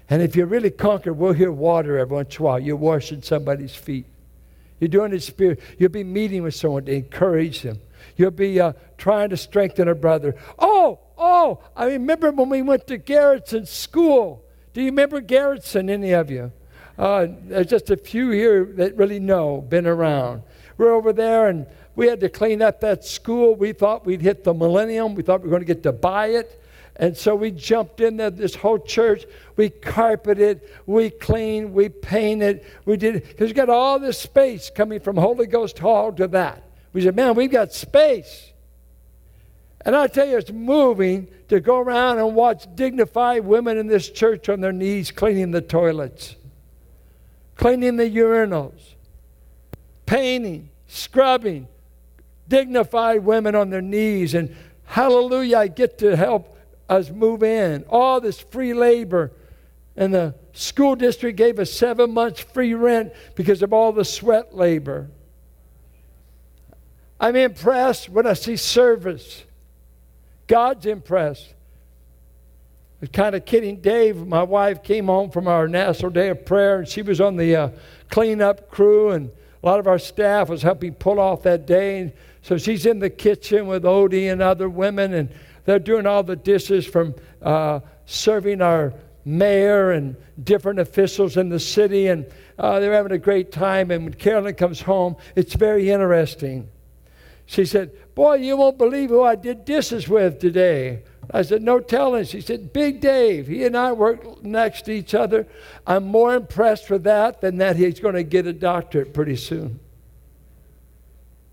[0.10, 2.60] And if you're really conquered, we'll hear water every once in a while.
[2.60, 4.06] You're washing somebody's feet.
[4.80, 5.60] You're doing it spirit.
[5.78, 7.80] You'll be meeting with someone to encourage them.
[8.18, 10.36] You'll be uh, trying to strengthen a brother.
[10.60, 14.45] Oh, oh, I remember when we went to Garrettson school.
[14.76, 16.52] Do you remember Garrettson, any of you?
[16.98, 20.44] Uh, there's just a few here that really know, been around.
[20.78, 23.56] We're over there and we had to clean up that school.
[23.56, 25.16] We thought we'd hit the millennium.
[25.16, 26.62] We thought we were going to get to buy it.
[26.98, 29.26] And so we jumped in there, this whole church.
[29.56, 35.00] We carpeted, we cleaned, we painted, we did, because we got all this space coming
[35.00, 36.64] from Holy Ghost Hall to that.
[36.92, 38.52] We said, man, we've got space.
[39.86, 44.10] And I tell you, it's moving to go around and watch dignified women in this
[44.10, 46.36] church on their knees cleaning the toilets,
[47.56, 48.96] cleaning the urinals,
[50.08, 51.68] painting, scrubbing,
[52.48, 54.34] dignified women on their knees.
[54.34, 56.58] And hallelujah, I get to help
[56.90, 57.84] us move in.
[57.88, 59.32] All this free labor.
[59.96, 64.56] And the school district gave us seven months free rent because of all the sweat
[64.56, 65.10] labor.
[67.20, 69.45] I'm impressed when I see service.
[70.48, 71.50] God's impressed.
[71.50, 74.16] I was kind of kidding Dave.
[74.26, 77.56] My wife came home from our National Day of Prayer, and she was on the
[77.56, 77.70] uh,
[78.10, 79.30] cleanup crew, and
[79.62, 82.00] a lot of our staff was helping pull off that day.
[82.00, 85.30] And so she's in the kitchen with Odie and other women, and
[85.66, 88.94] they're doing all the dishes from uh, serving our
[89.26, 92.26] mayor and different officials in the city, and
[92.60, 93.90] uh, they're having a great time.
[93.92, 96.70] And when Carolyn comes home, it's very interesting.
[97.46, 101.04] She said, Boy, you won't believe who I did dishes with today.
[101.32, 102.26] I said, No telling.
[102.26, 103.48] She said, Big Dave.
[103.48, 105.48] He and I work next to each other.
[105.86, 109.80] I'm more impressed with that than that he's going to get a doctorate pretty soon.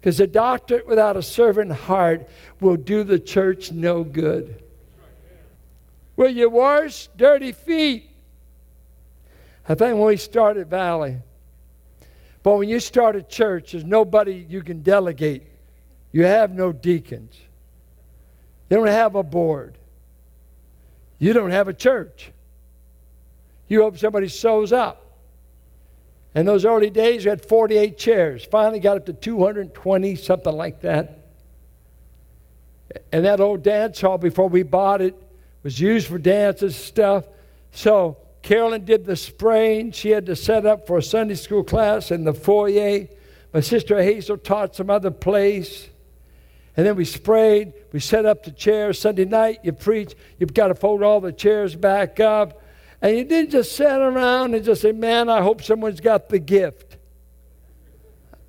[0.01, 2.29] Because a doctorate without a servant heart
[2.61, 4.63] will do the church no good.
[6.17, 8.11] Will you wash dirty feet?
[9.69, 11.19] I think when we started Valley,
[12.43, 15.52] but when you start a church, there's nobody you can delegate.
[16.13, 17.35] You have no deacons.
[18.71, 19.77] You don't have a board.
[21.19, 22.31] You don't have a church.
[23.69, 24.99] You hope somebody shows up.
[26.35, 28.45] In those early days, we had 48 chairs.
[28.45, 31.19] Finally got up to 220, something like that.
[33.11, 35.15] And that old dance hall, before we bought it,
[35.63, 37.25] was used for dances and stuff.
[37.71, 39.93] So Carolyn did the spraying.
[39.93, 43.09] She had to set up for a Sunday school class in the foyer.
[43.53, 45.89] My sister Hazel taught some other place.
[46.77, 47.75] And then we sprayed.
[47.93, 48.99] We set up the chairs.
[48.99, 50.15] Sunday night, you preach.
[50.39, 52.63] You've got to fold all the chairs back up.
[53.03, 56.39] And you didn't just sit around and just say, man, I hope someone's got the
[56.39, 56.97] gift.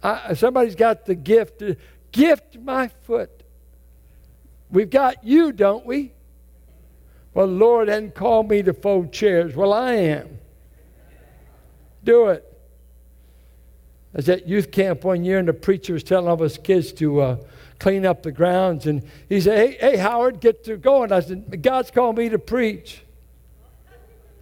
[0.01, 1.63] I, somebody's got the gift.
[2.11, 3.43] Gift my foot.
[4.69, 6.13] We've got you, don't we?
[7.33, 9.55] Well, Lord hadn't me to fold chairs.
[9.55, 10.37] Well, I am.
[12.03, 12.45] Do it.
[14.13, 16.57] I was at youth camp one year, and the preacher was telling all of us
[16.57, 17.37] kids to uh,
[17.83, 18.87] clean up the grounds.
[18.87, 21.11] And he said, hey, hey, Howard, get to going.
[21.11, 23.01] I said, God's called me to preach.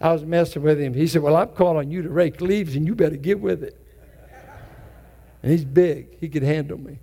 [0.00, 0.94] I was messing with him.
[0.94, 3.76] He said, Well, I'm calling you to rake leaves and you better get with it.
[5.42, 6.98] And he's big, he could handle me.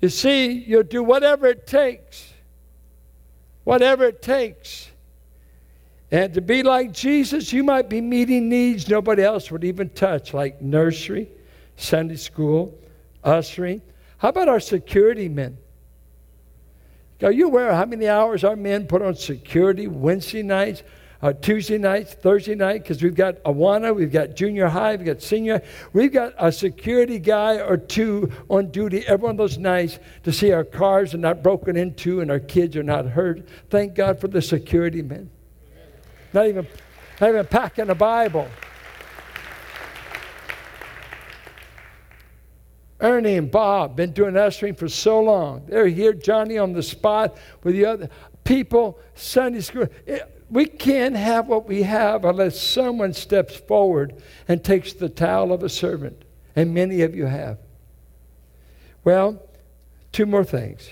[0.00, 2.32] You see, you'll do whatever it takes.
[3.64, 4.90] Whatever it takes.
[6.10, 10.34] And to be like Jesus, you might be meeting needs nobody else would even touch,
[10.34, 11.28] like nursery,
[11.76, 12.76] Sunday school,
[13.22, 13.80] ushering.
[14.22, 15.58] How about our security men?
[17.22, 20.82] Are you aware how many hours our men put on security Wednesday nights?
[21.22, 25.22] uh, Tuesday nights, Thursday night, because we've got Awana, we've got junior high, we've got
[25.22, 25.62] senior.
[25.92, 30.32] We've got a security guy or two on duty every one of those nights to
[30.32, 33.46] see our cars are not broken into and our kids are not hurt.
[33.70, 35.30] Thank God for the security men.
[36.32, 36.66] Not even,
[37.20, 38.48] not even packing a Bible.
[43.02, 45.66] Ernie and Bob been doing ushering for so long.
[45.66, 48.08] They're here, Johnny on the spot with the other
[48.44, 49.88] people, Sunday school.
[50.06, 55.52] It, we can't have what we have unless someone steps forward and takes the towel
[55.52, 56.24] of a servant.
[56.54, 57.58] And many of you have.
[59.02, 59.42] Well,
[60.12, 60.88] two more things.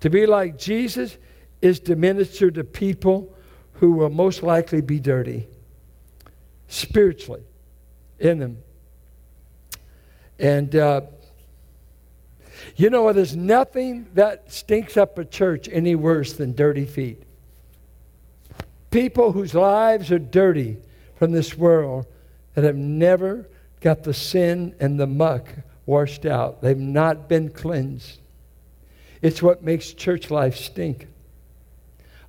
[0.00, 1.18] To be like Jesus
[1.62, 3.32] is to minister to people
[3.74, 5.46] who will most likely be dirty
[6.66, 7.42] spiritually
[8.18, 8.58] in them.
[10.38, 11.02] And uh,
[12.76, 17.22] you know, there's nothing that stinks up a church any worse than dirty feet.
[18.90, 20.78] People whose lives are dirty
[21.16, 22.06] from this world
[22.54, 23.48] that have never
[23.80, 25.48] got the sin and the muck
[25.86, 28.18] washed out, they've not been cleansed.
[29.20, 31.08] It's what makes church life stink.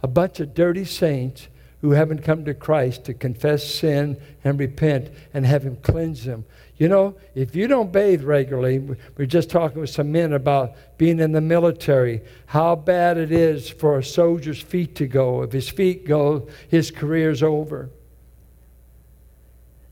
[0.01, 1.47] A bunch of dirty saints
[1.81, 6.45] who haven't come to Christ to confess sin and repent and have Him cleanse them.
[6.77, 8.79] You know, if you don't bathe regularly,
[9.17, 13.69] we're just talking with some men about being in the military, how bad it is
[13.69, 15.43] for a soldier's feet to go.
[15.43, 17.89] If his feet go, his career's over.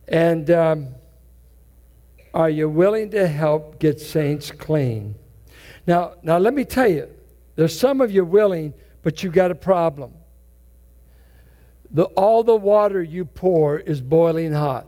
[0.10, 0.88] And um,
[2.34, 5.16] are you willing to help get saints clean?
[5.88, 7.08] Now, now let me tell you,
[7.56, 8.74] there's some of you willing,
[9.04, 10.14] but you've got a problem.
[11.92, 14.88] The, all the water you pour is boiling hot.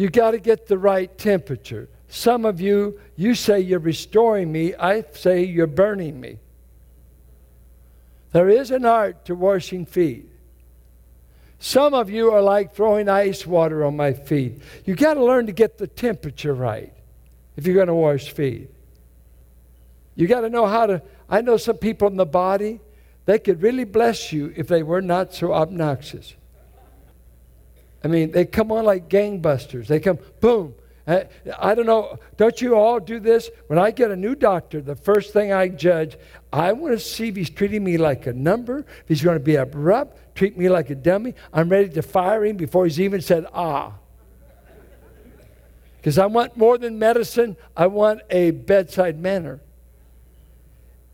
[0.00, 1.86] You got to get the right temperature.
[2.08, 4.74] Some of you, you say you're restoring me.
[4.74, 6.38] I say you're burning me.
[8.32, 10.26] There is an art to washing feet.
[11.58, 14.62] Some of you are like throwing ice water on my feet.
[14.86, 16.94] You got to learn to get the temperature right
[17.58, 18.70] if you're going to wash feet.
[20.14, 21.02] You got to know how to.
[21.28, 22.80] I know some people in the body,
[23.26, 26.36] they could really bless you if they were not so obnoxious.
[28.02, 29.86] I mean, they come on like gangbusters.
[29.86, 30.74] They come, boom.
[31.06, 31.26] I,
[31.58, 32.18] I don't know.
[32.36, 33.50] Don't you all do this?
[33.66, 36.16] When I get a new doctor, the first thing I judge,
[36.52, 39.44] I want to see if he's treating me like a number, if he's going to
[39.44, 41.34] be abrupt, treat me like a dummy.
[41.52, 43.94] I'm ready to fire him before he's even said ah.
[45.96, 49.60] Because I want more than medicine, I want a bedside manner.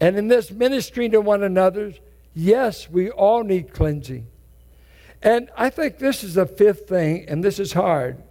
[0.00, 1.94] And in this ministry to one another,
[2.34, 4.26] yes, we all need cleansing.
[5.22, 8.22] And I think this is the fifth thing, and this is hard.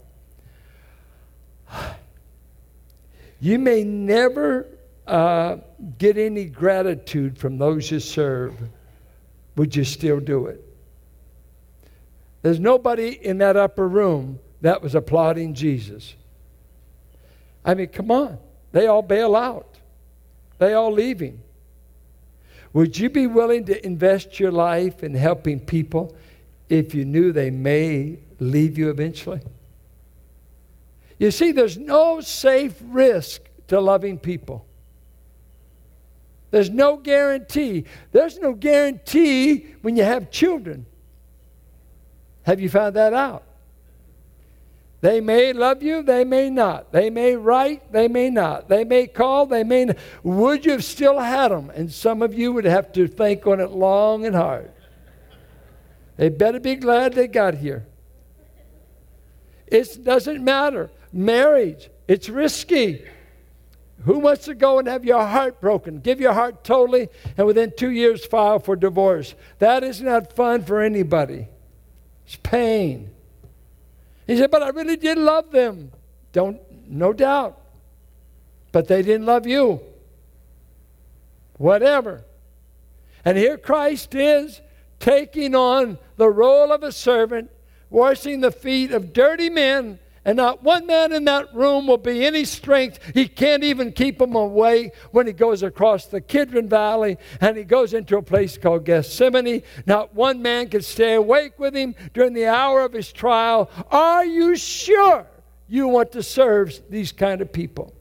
[3.40, 4.68] You may never
[5.06, 5.58] uh,
[5.98, 8.56] get any gratitude from those you serve.
[9.56, 10.64] Would you still do it?
[12.42, 16.16] There's nobody in that upper room that was applauding Jesus.
[17.64, 18.38] I mean, come on.
[18.72, 19.80] They all bail out,
[20.58, 21.42] they all leaving.
[22.74, 26.14] Would you be willing to invest your life in helping people
[26.70, 29.42] if you knew they may leave you eventually?
[31.18, 34.66] You see, there's no safe risk to loving people.
[36.52, 37.86] There's no guarantee.
[38.12, 40.86] There's no guarantee when you have children.
[42.44, 43.44] Have you found that out?
[45.02, 46.92] They may love you, they may not.
[46.92, 48.70] They may write, they may not.
[48.70, 49.98] They may call, they may not.
[50.24, 51.70] Would you have still had them?
[51.70, 54.72] And some of you would have to think on it long and hard.
[56.18, 57.86] They better be glad they got here.
[59.68, 60.90] It doesn't matter.
[61.12, 63.04] Marriage, it's risky.
[64.04, 66.00] Who wants to go and have your heart broken?
[66.00, 69.34] Give your heart totally, and within two years file for divorce.
[69.60, 71.48] That is not fun for anybody.
[72.26, 73.10] It's pain.
[74.28, 75.92] He said, But I really did love them.
[76.32, 77.60] Don't, no doubt.
[78.72, 79.80] But they didn't love you.
[81.58, 82.26] Whatever.
[83.24, 84.62] And here Christ is
[85.00, 87.50] taking on the role of a servant,
[87.90, 92.26] washing the feet of dirty men, and not one man in that room will be
[92.26, 93.00] any strength.
[93.14, 97.64] He can't even keep them away when he goes across the Kidron Valley and he
[97.64, 99.62] goes into a place called Gethsemane.
[99.86, 103.70] Not one man can stay awake with him during the hour of his trial.
[103.92, 105.28] Are you sure
[105.68, 107.94] you want to serve these kind of people?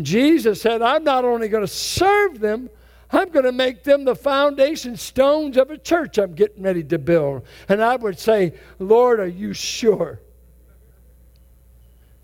[0.00, 2.70] Jesus said, I'm not only going to serve them,
[3.14, 6.98] I'm going to make them the foundation stones of a church I'm getting ready to
[6.98, 7.46] build.
[7.68, 10.20] And I would say, Lord, are you sure?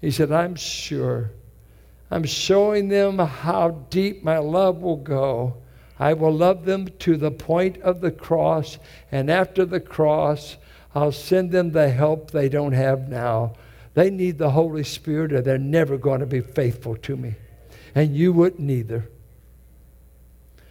[0.00, 1.30] He said, I'm sure.
[2.10, 5.58] I'm showing them how deep my love will go.
[5.98, 8.78] I will love them to the point of the cross,
[9.12, 10.56] and after the cross,
[10.94, 13.52] I'll send them the help they don't have now.
[13.94, 17.34] They need the Holy Spirit, or they're never going to be faithful to me.
[17.94, 19.08] And you wouldn't either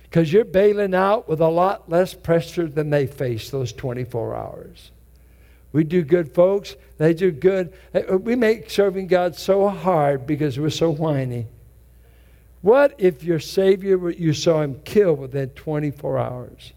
[0.09, 4.91] because you're bailing out with a lot less pressure than they face those 24 hours.
[5.71, 6.75] We do good, folks.
[6.97, 7.71] They do good.
[7.93, 11.45] Uh, we make serving God so hard because we're so whiny.
[12.61, 16.73] What if your Savior, you saw him killed within 24 hours?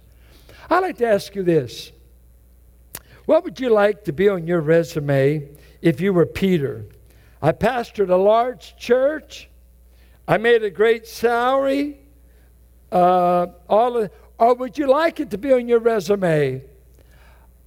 [0.68, 1.91] I'd like to ask you this.
[3.24, 5.49] What would you like to be on your resume
[5.80, 6.85] if you were Peter?
[7.41, 9.49] I pastored a large church.
[10.28, 11.99] I made a great salary.
[12.93, 16.62] Uh, all of, or would you like it to be on your resume?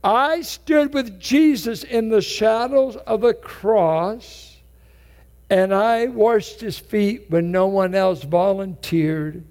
[0.03, 4.55] I stood with Jesus in the shadows of the cross,
[5.49, 9.43] and I washed his feet when no one else volunteered.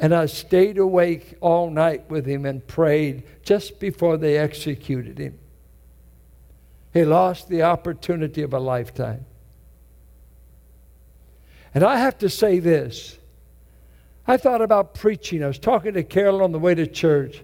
[0.00, 5.38] And I stayed awake all night with him and prayed just before they executed him.
[6.92, 9.26] He lost the opportunity of a lifetime.
[11.74, 13.19] And I have to say this.
[14.30, 15.42] I thought about preaching.
[15.42, 17.42] I was talking to Carol on the way to church.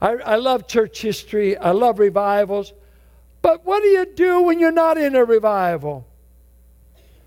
[0.00, 2.72] I, I love church history, I love revivals.
[3.42, 6.06] But what do you do when you're not in a revival?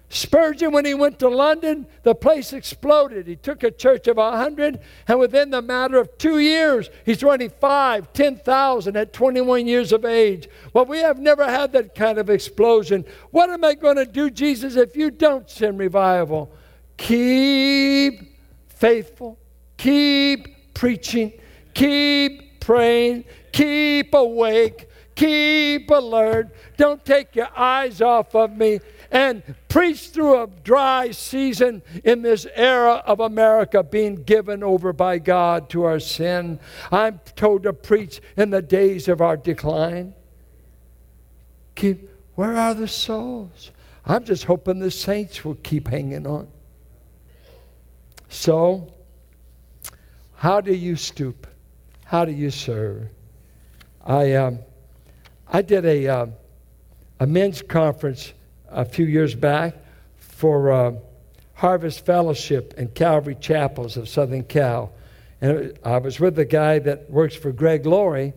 [0.10, 3.28] Spurgeon, when he went to London, the place exploded.
[3.28, 7.52] He took a church of 100, and within the matter of two years, he's running
[7.52, 10.50] five, 10,000 at 21 years of age.
[10.74, 13.06] Well, we have never had that kind of explosion.
[13.30, 16.52] What am I going to do, Jesus, if you don't send revival?
[16.97, 18.29] Keep
[18.80, 19.38] faithful,
[19.78, 21.34] keep preaching,
[21.74, 26.56] keep praying, keep awake, keep alert.
[26.78, 28.80] Don't take your eyes off of me
[29.12, 35.20] and preach through a dry season in this era of America being given over by
[35.20, 36.60] God to our sin.
[36.92, 40.14] I'm told to preach in the days of our decline.
[41.76, 43.72] Keep, where are the souls?
[44.06, 46.48] I'm just hoping the saints will keep hanging on.
[48.30, 48.94] So,
[50.36, 51.48] how do you stoop?
[52.06, 53.10] How do you serve?
[54.06, 54.60] I, um,
[55.48, 56.26] I did a, uh,
[57.20, 58.34] a men's conference
[58.70, 59.76] a few years back
[60.18, 60.92] for uh,
[61.56, 64.92] Harvest Fellowship and Calvary Chapels of Southern Cal.
[65.42, 68.34] And I was with the guy that works for Greg Laurie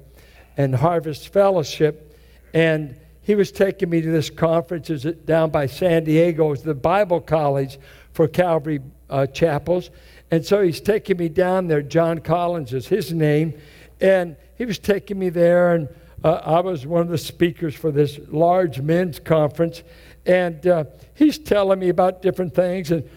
[0.56, 2.18] and Harvest Fellowship,
[2.54, 4.88] and he was taking me to this conference.
[5.24, 6.46] Down by San Diego.
[6.46, 7.78] It was the Bible College
[8.12, 8.80] for Calvary
[9.12, 9.90] uh, Chapels.
[10.30, 11.82] And so he's taking me down there.
[11.82, 13.54] John Collins is his name.
[14.00, 15.88] And he was taking me there, and
[16.24, 19.82] uh, I was one of the speakers for this large men's conference.
[20.26, 20.84] And uh,
[21.14, 22.90] he's telling me about different things.
[22.90, 23.08] And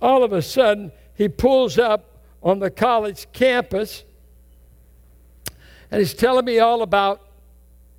[0.00, 4.04] all of a sudden, he pulls up on the college campus
[5.90, 7.22] and he's telling me all about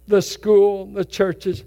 [0.08, 1.64] the school, the churches.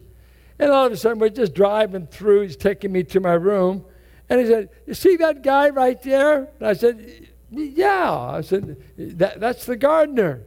[0.59, 2.43] And all of a sudden, we're just driving through.
[2.43, 3.85] He's taking me to my room.
[4.29, 6.49] And he said, You see that guy right there?
[6.59, 8.13] And I said, Yeah.
[8.13, 10.43] I said, that, That's the gardener.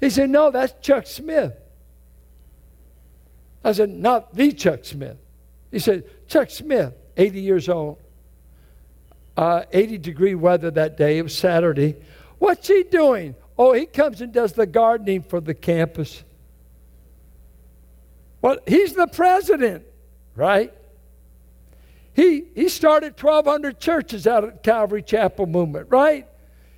[0.00, 1.54] He said, No, that's Chuck Smith.
[3.64, 5.18] I said, Not the Chuck Smith.
[5.70, 7.98] He said, Chuck Smith, 80 years old.
[9.36, 11.18] Uh, 80 degree weather that day.
[11.18, 11.96] It was Saturday.
[12.38, 13.34] What's he doing?
[13.56, 16.24] Oh, he comes and does the gardening for the campus.
[18.42, 19.84] Well, he's the president,
[20.34, 20.74] right?
[22.14, 26.26] He, he started 1,200 churches out of Calvary Chapel Movement, right?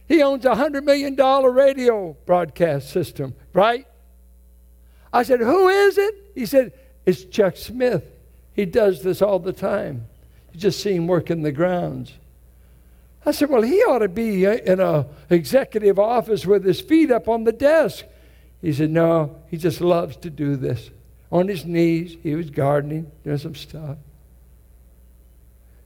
[0.06, 3.86] He owns a $100 million radio broadcast system, right?
[5.12, 6.32] I said, Who is it?
[6.34, 6.72] He said,
[7.06, 8.04] It's Chuck Smith.
[8.52, 10.06] He does this all the time.
[10.52, 12.12] You just see him working the grounds.
[13.26, 17.10] I said, Well, he ought to be uh, in an executive office with his feet
[17.10, 18.04] up on the desk.
[18.60, 20.90] He said, No, he just loves to do this.
[21.32, 23.96] On his knees, he was gardening, doing some stuff.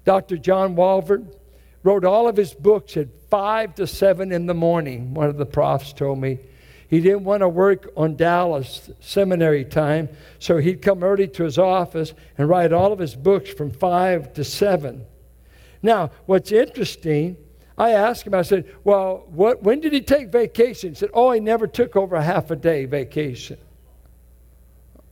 [0.08, 0.38] Dr.
[0.38, 1.34] John Walvoord
[1.82, 5.44] wrote all of his books at 5 to 7 in the morning, one of the
[5.44, 6.38] profs told me.
[6.88, 11.58] He didn't want to work on Dallas seminary time, so he'd come early to his
[11.58, 15.04] office and write all of his books from 5 to 7.
[15.82, 17.36] Now, what's interesting,
[17.76, 20.92] I asked him, I said, Well, what, when did he take vacation?
[20.92, 23.58] He said, Oh, he never took over a half a day vacation.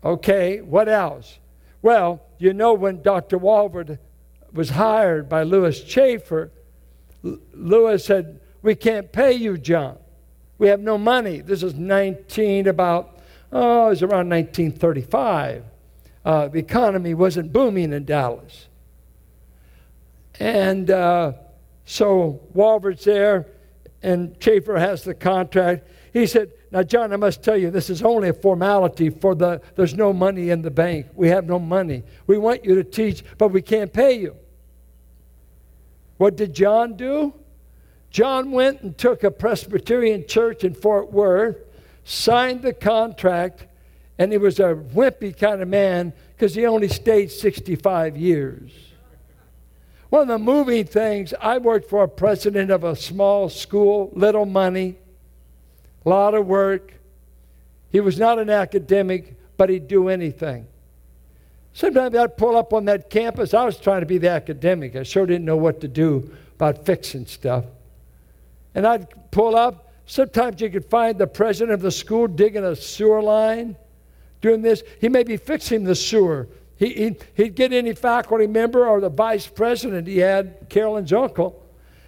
[0.02, 1.38] Okay, what else?
[1.82, 3.38] Well, you know when Dr.
[3.38, 3.98] Walvoord
[4.56, 6.50] was hired by Lewis Chafer,
[7.52, 9.98] Lewis said, We can't pay you, John.
[10.58, 11.40] We have no money.
[11.40, 13.18] This is 19, about,
[13.52, 15.64] oh, it was around 1935.
[16.24, 18.68] Uh, the economy wasn't booming in Dallas.
[20.40, 21.32] And uh,
[21.84, 23.46] so Walvoord's there,
[24.02, 25.88] and Chafer has the contract.
[26.12, 29.60] He said, Now, John, I must tell you, this is only a formality for the,
[29.76, 31.06] there's no money in the bank.
[31.14, 32.02] We have no money.
[32.26, 34.36] We want you to teach, but we can't pay you.
[36.18, 37.34] What did John do?
[38.10, 41.58] John went and took a Presbyterian church in Fort Worth,
[42.04, 43.66] signed the contract,
[44.18, 48.72] and he was a wimpy kind of man because he only stayed 65 years.
[50.08, 54.46] One of the moving things, I worked for a president of a small school, little
[54.46, 54.96] money,
[56.04, 56.94] a lot of work.
[57.90, 60.68] He was not an academic, but he'd do anything.
[61.76, 63.52] Sometimes I'd pull up on that campus.
[63.52, 64.96] I was trying to be the academic.
[64.96, 67.66] I sure didn't know what to do about fixing stuff.
[68.74, 69.92] And I'd pull up.
[70.06, 73.76] Sometimes you could find the president of the school digging a sewer line,
[74.40, 74.82] doing this.
[75.02, 76.48] He may be fixing the sewer.
[76.76, 81.62] He, he'd, he'd get any faculty member or the vice president he had, Carolyn's uncle.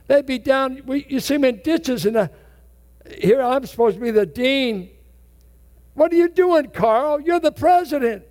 [0.07, 2.29] They'd be down, we, you see them in ditches, and uh,
[3.21, 4.89] here I'm supposed to be the dean.
[5.93, 7.21] What are you doing, Carl?
[7.21, 8.25] You're the president.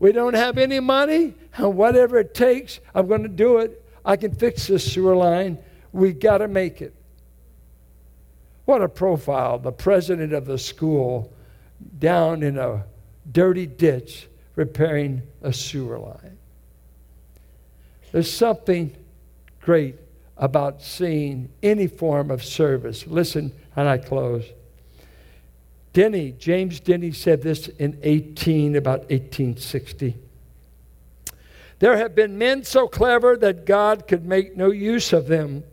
[0.00, 3.84] We don't have any money, and whatever it takes, I'm going to do it.
[4.04, 5.58] I can fix this sewer line.
[5.92, 6.94] We got to make it.
[8.64, 9.58] What a profile.
[9.58, 11.32] The president of the school
[11.98, 12.86] down in a
[13.30, 16.38] dirty ditch repairing a sewer line.
[18.10, 18.96] There's something
[19.60, 19.96] great
[20.36, 23.06] about seeing any form of service.
[23.06, 24.44] Listen, and I close.
[25.92, 30.16] Denney, James Denney said this in 18, about 1860.
[31.80, 35.64] There have been men so clever that God could make no use of them.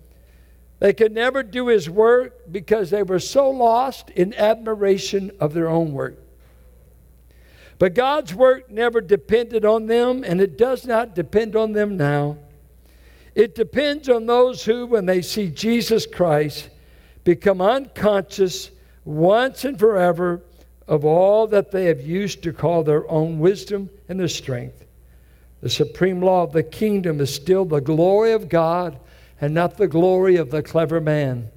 [0.79, 5.67] They could never do his work because they were so lost in admiration of their
[5.67, 6.17] own work.
[7.79, 12.37] But God's work never depended on them, and it does not depend on them now.
[13.35, 16.69] It depends on those who, when they see Jesus Christ,
[17.23, 18.71] become unconscious
[19.07, 20.41] once and forever
[20.85, 24.85] of all that they have used to call their own wisdom and their strength.
[25.61, 28.99] The supreme law of the kingdom is still the glory of God
[29.39, 31.49] and not the glory of the clever man.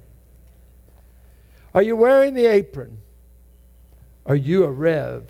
[1.73, 2.97] Are you wearing the apron?
[4.25, 5.25] Are you a rev?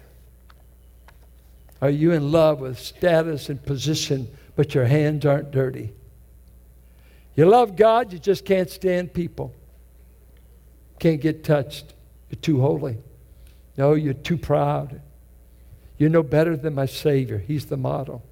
[1.82, 5.92] Are you in love with status and position, but your hands aren't dirty?
[7.36, 9.56] You love God, you just can't stand people.
[11.00, 11.96] Can't get touched.
[12.32, 12.98] You're too holy.
[13.78, 15.02] No, you're too proud.
[15.98, 17.38] You're no better than my Savior.
[17.38, 18.24] He's the model.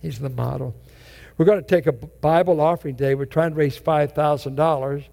[0.00, 0.74] He's the model.
[1.38, 3.14] We're going to take a Bible offering day.
[3.14, 5.04] We're trying to raise $5,000,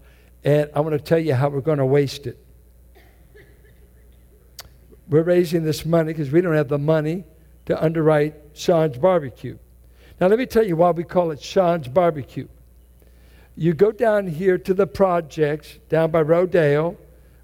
[0.44, 2.44] and I want to tell you how we're going to waste it.
[5.08, 7.26] We're raising this money because we don't have the money
[7.66, 9.58] to underwrite Sean's Barbecue.
[10.20, 12.48] Now, let me tell you why we call it Sean's Barbecue.
[13.56, 16.98] You go down here to the projects down by Rodale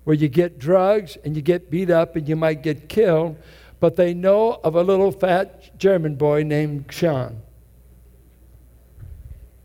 [0.08, 3.36] where you get drugs and you get beat up and you might get killed,
[3.82, 7.42] but they know of a little fat German boy named Sean.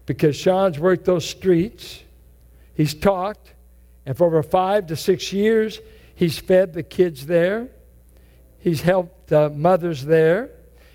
[0.05, 2.03] Because Sean's worked those streets,
[2.75, 3.53] he's talked,
[4.05, 5.79] and for over five to six years,
[6.17, 7.69] he's fed the kids there,
[8.59, 10.51] he's helped the mothers there,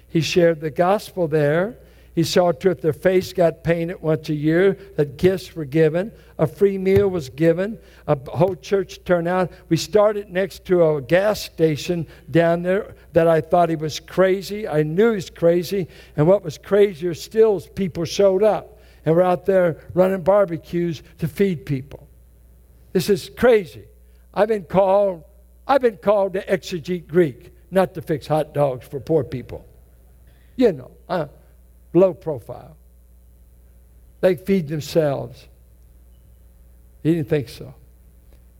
[0.09, 1.77] he shared the gospel there,
[2.17, 6.11] he saw to it their face got painted once a year, that gifts were given,
[6.39, 9.51] a free meal was given, a whole church turnout.
[9.69, 14.67] We started next to a gas station down there that I thought he was crazy.
[14.67, 15.89] I knew he was crazy.
[16.15, 21.03] And what was crazier still is people showed up and were out there running barbecues
[21.19, 22.07] to feed people.
[22.93, 23.85] This is crazy.
[24.33, 25.23] I've been called,
[25.67, 29.67] I've been called to exegete Greek, not to fix hot dogs for poor people.
[30.55, 30.91] You know.
[31.07, 31.27] Uh,
[31.93, 32.77] low profile.
[34.21, 35.47] They feed themselves.
[37.03, 37.73] He didn't think so.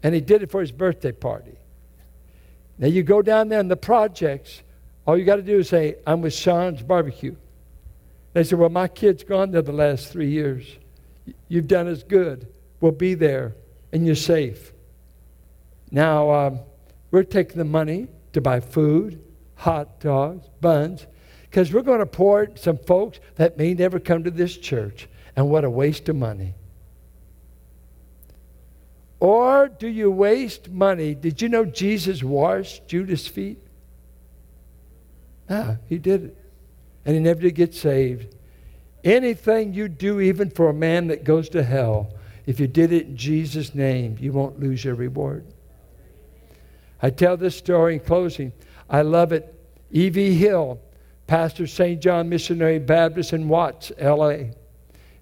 [0.03, 1.57] And he did it for his birthday party.
[2.77, 4.61] Now you go down there in the projects,
[5.05, 7.35] all you got to do is say, I'm with Sean's barbecue.
[8.33, 10.77] They said, Well, my kid's gone there the last three years.
[11.47, 12.47] You've done as good.
[12.79, 13.55] We'll be there,
[13.91, 14.73] and you're safe.
[15.89, 16.59] Now, um,
[17.09, 19.23] we're taking the money to buy food,
[19.55, 21.07] hot dogs, buns,
[21.49, 25.07] because we're going to pour some folks that may never come to this church.
[25.35, 26.55] And what a waste of money.
[29.19, 31.15] Or do you waste money?
[31.15, 33.59] Did you know Jesus washed Judas' feet?
[35.49, 36.37] Ah, he did it.
[37.05, 38.35] And he never did get saved.
[39.03, 42.13] Anything you do, even for a man that goes to hell,
[42.45, 45.45] if you did it in Jesus' name, you won't lose your reward.
[47.01, 48.51] I tell this story in closing.
[48.89, 49.53] I love it.
[49.91, 50.33] E.V.
[50.33, 50.79] Hill
[51.27, 52.01] pastor St.
[52.01, 54.51] John Missionary Baptist in Watts, LA.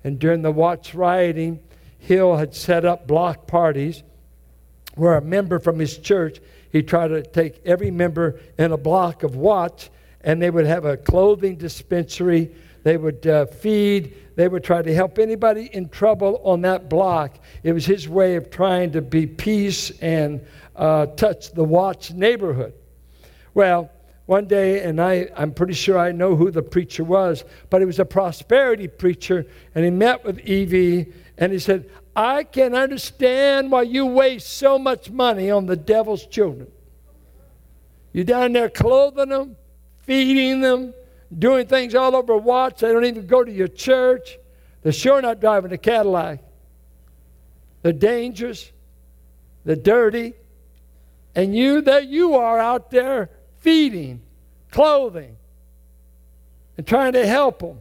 [0.03, 1.60] And during the Watts rioting,
[1.97, 4.03] Hill had set up block parties
[4.93, 6.39] where a member from his church,
[6.72, 9.89] he tried to take every member in a block of Watts,
[10.22, 12.56] and they would have a clothing dispensary.
[12.84, 14.16] They would uh, feed.
[14.36, 17.39] They would try to help anybody in trouble on that block.
[17.64, 20.45] It was his way of trying to be peace and
[20.76, 22.74] uh, touch the Watts neighborhood.
[23.53, 23.89] Well,
[24.26, 27.86] one day, and I, I'm pretty sure I know who the preacher was, but he
[27.86, 29.45] was a prosperity preacher,
[29.76, 31.05] and he met with E.V.,
[31.38, 36.26] and he said, I can understand why you waste so much money on the devil's
[36.26, 36.71] children.
[38.13, 39.57] You're down there clothing them,
[39.99, 40.93] feeding them,
[41.38, 42.82] doing things all over Watts.
[42.82, 44.38] They don't even go to your church.
[44.82, 46.39] They're sure not driving a Cadillac.
[47.82, 48.71] They're dangerous.
[49.65, 50.34] They're dirty.
[51.36, 53.30] And you, there you are out there
[53.66, 54.22] feeding,
[54.70, 55.36] clothing,
[56.78, 57.80] and trying to help them.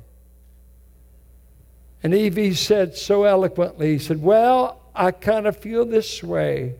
[2.02, 2.54] And E.V.
[2.54, 6.76] said so eloquently, he said, Well, I kind of feel this way.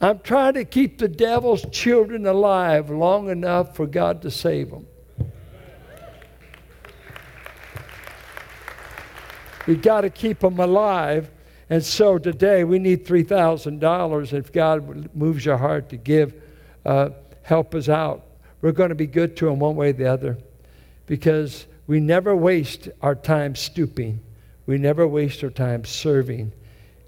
[0.00, 4.86] I'm trying to keep the devil's children alive long enough for God to save them.
[9.68, 11.30] We've got to keep them alive.
[11.70, 14.32] And so today we need $3,000.
[14.32, 16.34] If God moves your heart to give,
[16.84, 17.10] uh,
[17.44, 18.24] help us out.
[18.60, 20.38] We're going to be good to them one way or the other
[21.06, 24.20] because we never waste our time stooping,
[24.66, 26.52] we never waste our time serving.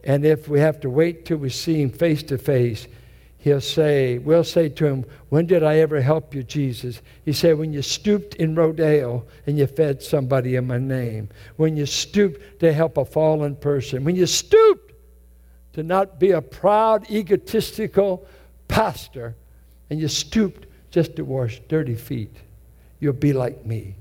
[0.04, 2.86] And if we have to wait till we see him face to face,
[3.38, 7.00] he'll say, we'll say to him, When did I ever help you, Jesus?
[7.24, 11.30] He said, When you stooped in Rodeo and you fed somebody in my name.
[11.56, 14.04] When you stooped to help a fallen person.
[14.04, 14.92] When you stooped
[15.72, 18.28] to not be a proud, egotistical
[18.68, 19.34] pastor
[19.90, 22.34] and you stooped just to wash dirty feet,
[23.00, 23.94] you'll be like me.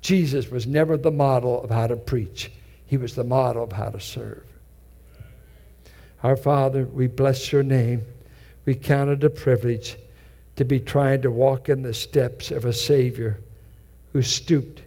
[0.00, 2.50] Jesus was never the model of how to preach,
[2.86, 4.44] he was the model of how to serve.
[6.22, 8.02] Our Father, we bless your name.
[8.64, 9.96] We count it a privilege
[10.56, 13.40] to be trying to walk in the steps of a Savior
[14.12, 14.82] who stooped,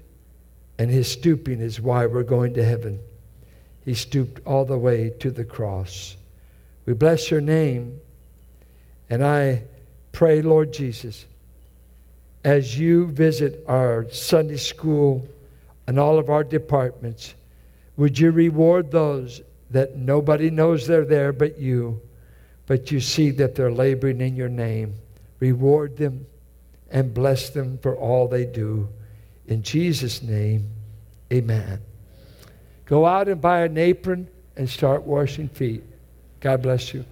[0.77, 2.99] and his stooping is why we're going to heaven.
[3.85, 6.17] He stooped all the way to the cross.
[6.85, 8.01] We bless your name,
[9.09, 9.63] and I
[10.11, 11.25] pray, Lord Jesus,
[12.43, 15.27] as you visit our Sunday school
[15.87, 17.33] and all of our departments,
[17.97, 19.41] would you reward those
[19.71, 22.01] that nobody knows they're there but you,
[22.65, 24.95] but you see that they're laboring in your name?
[25.39, 26.25] Reward them
[26.91, 28.87] and bless them for all they do.
[29.47, 30.69] In Jesus' name,
[31.31, 31.79] amen.
[32.85, 35.83] Go out and buy an apron and start washing feet.
[36.39, 37.05] God bless you.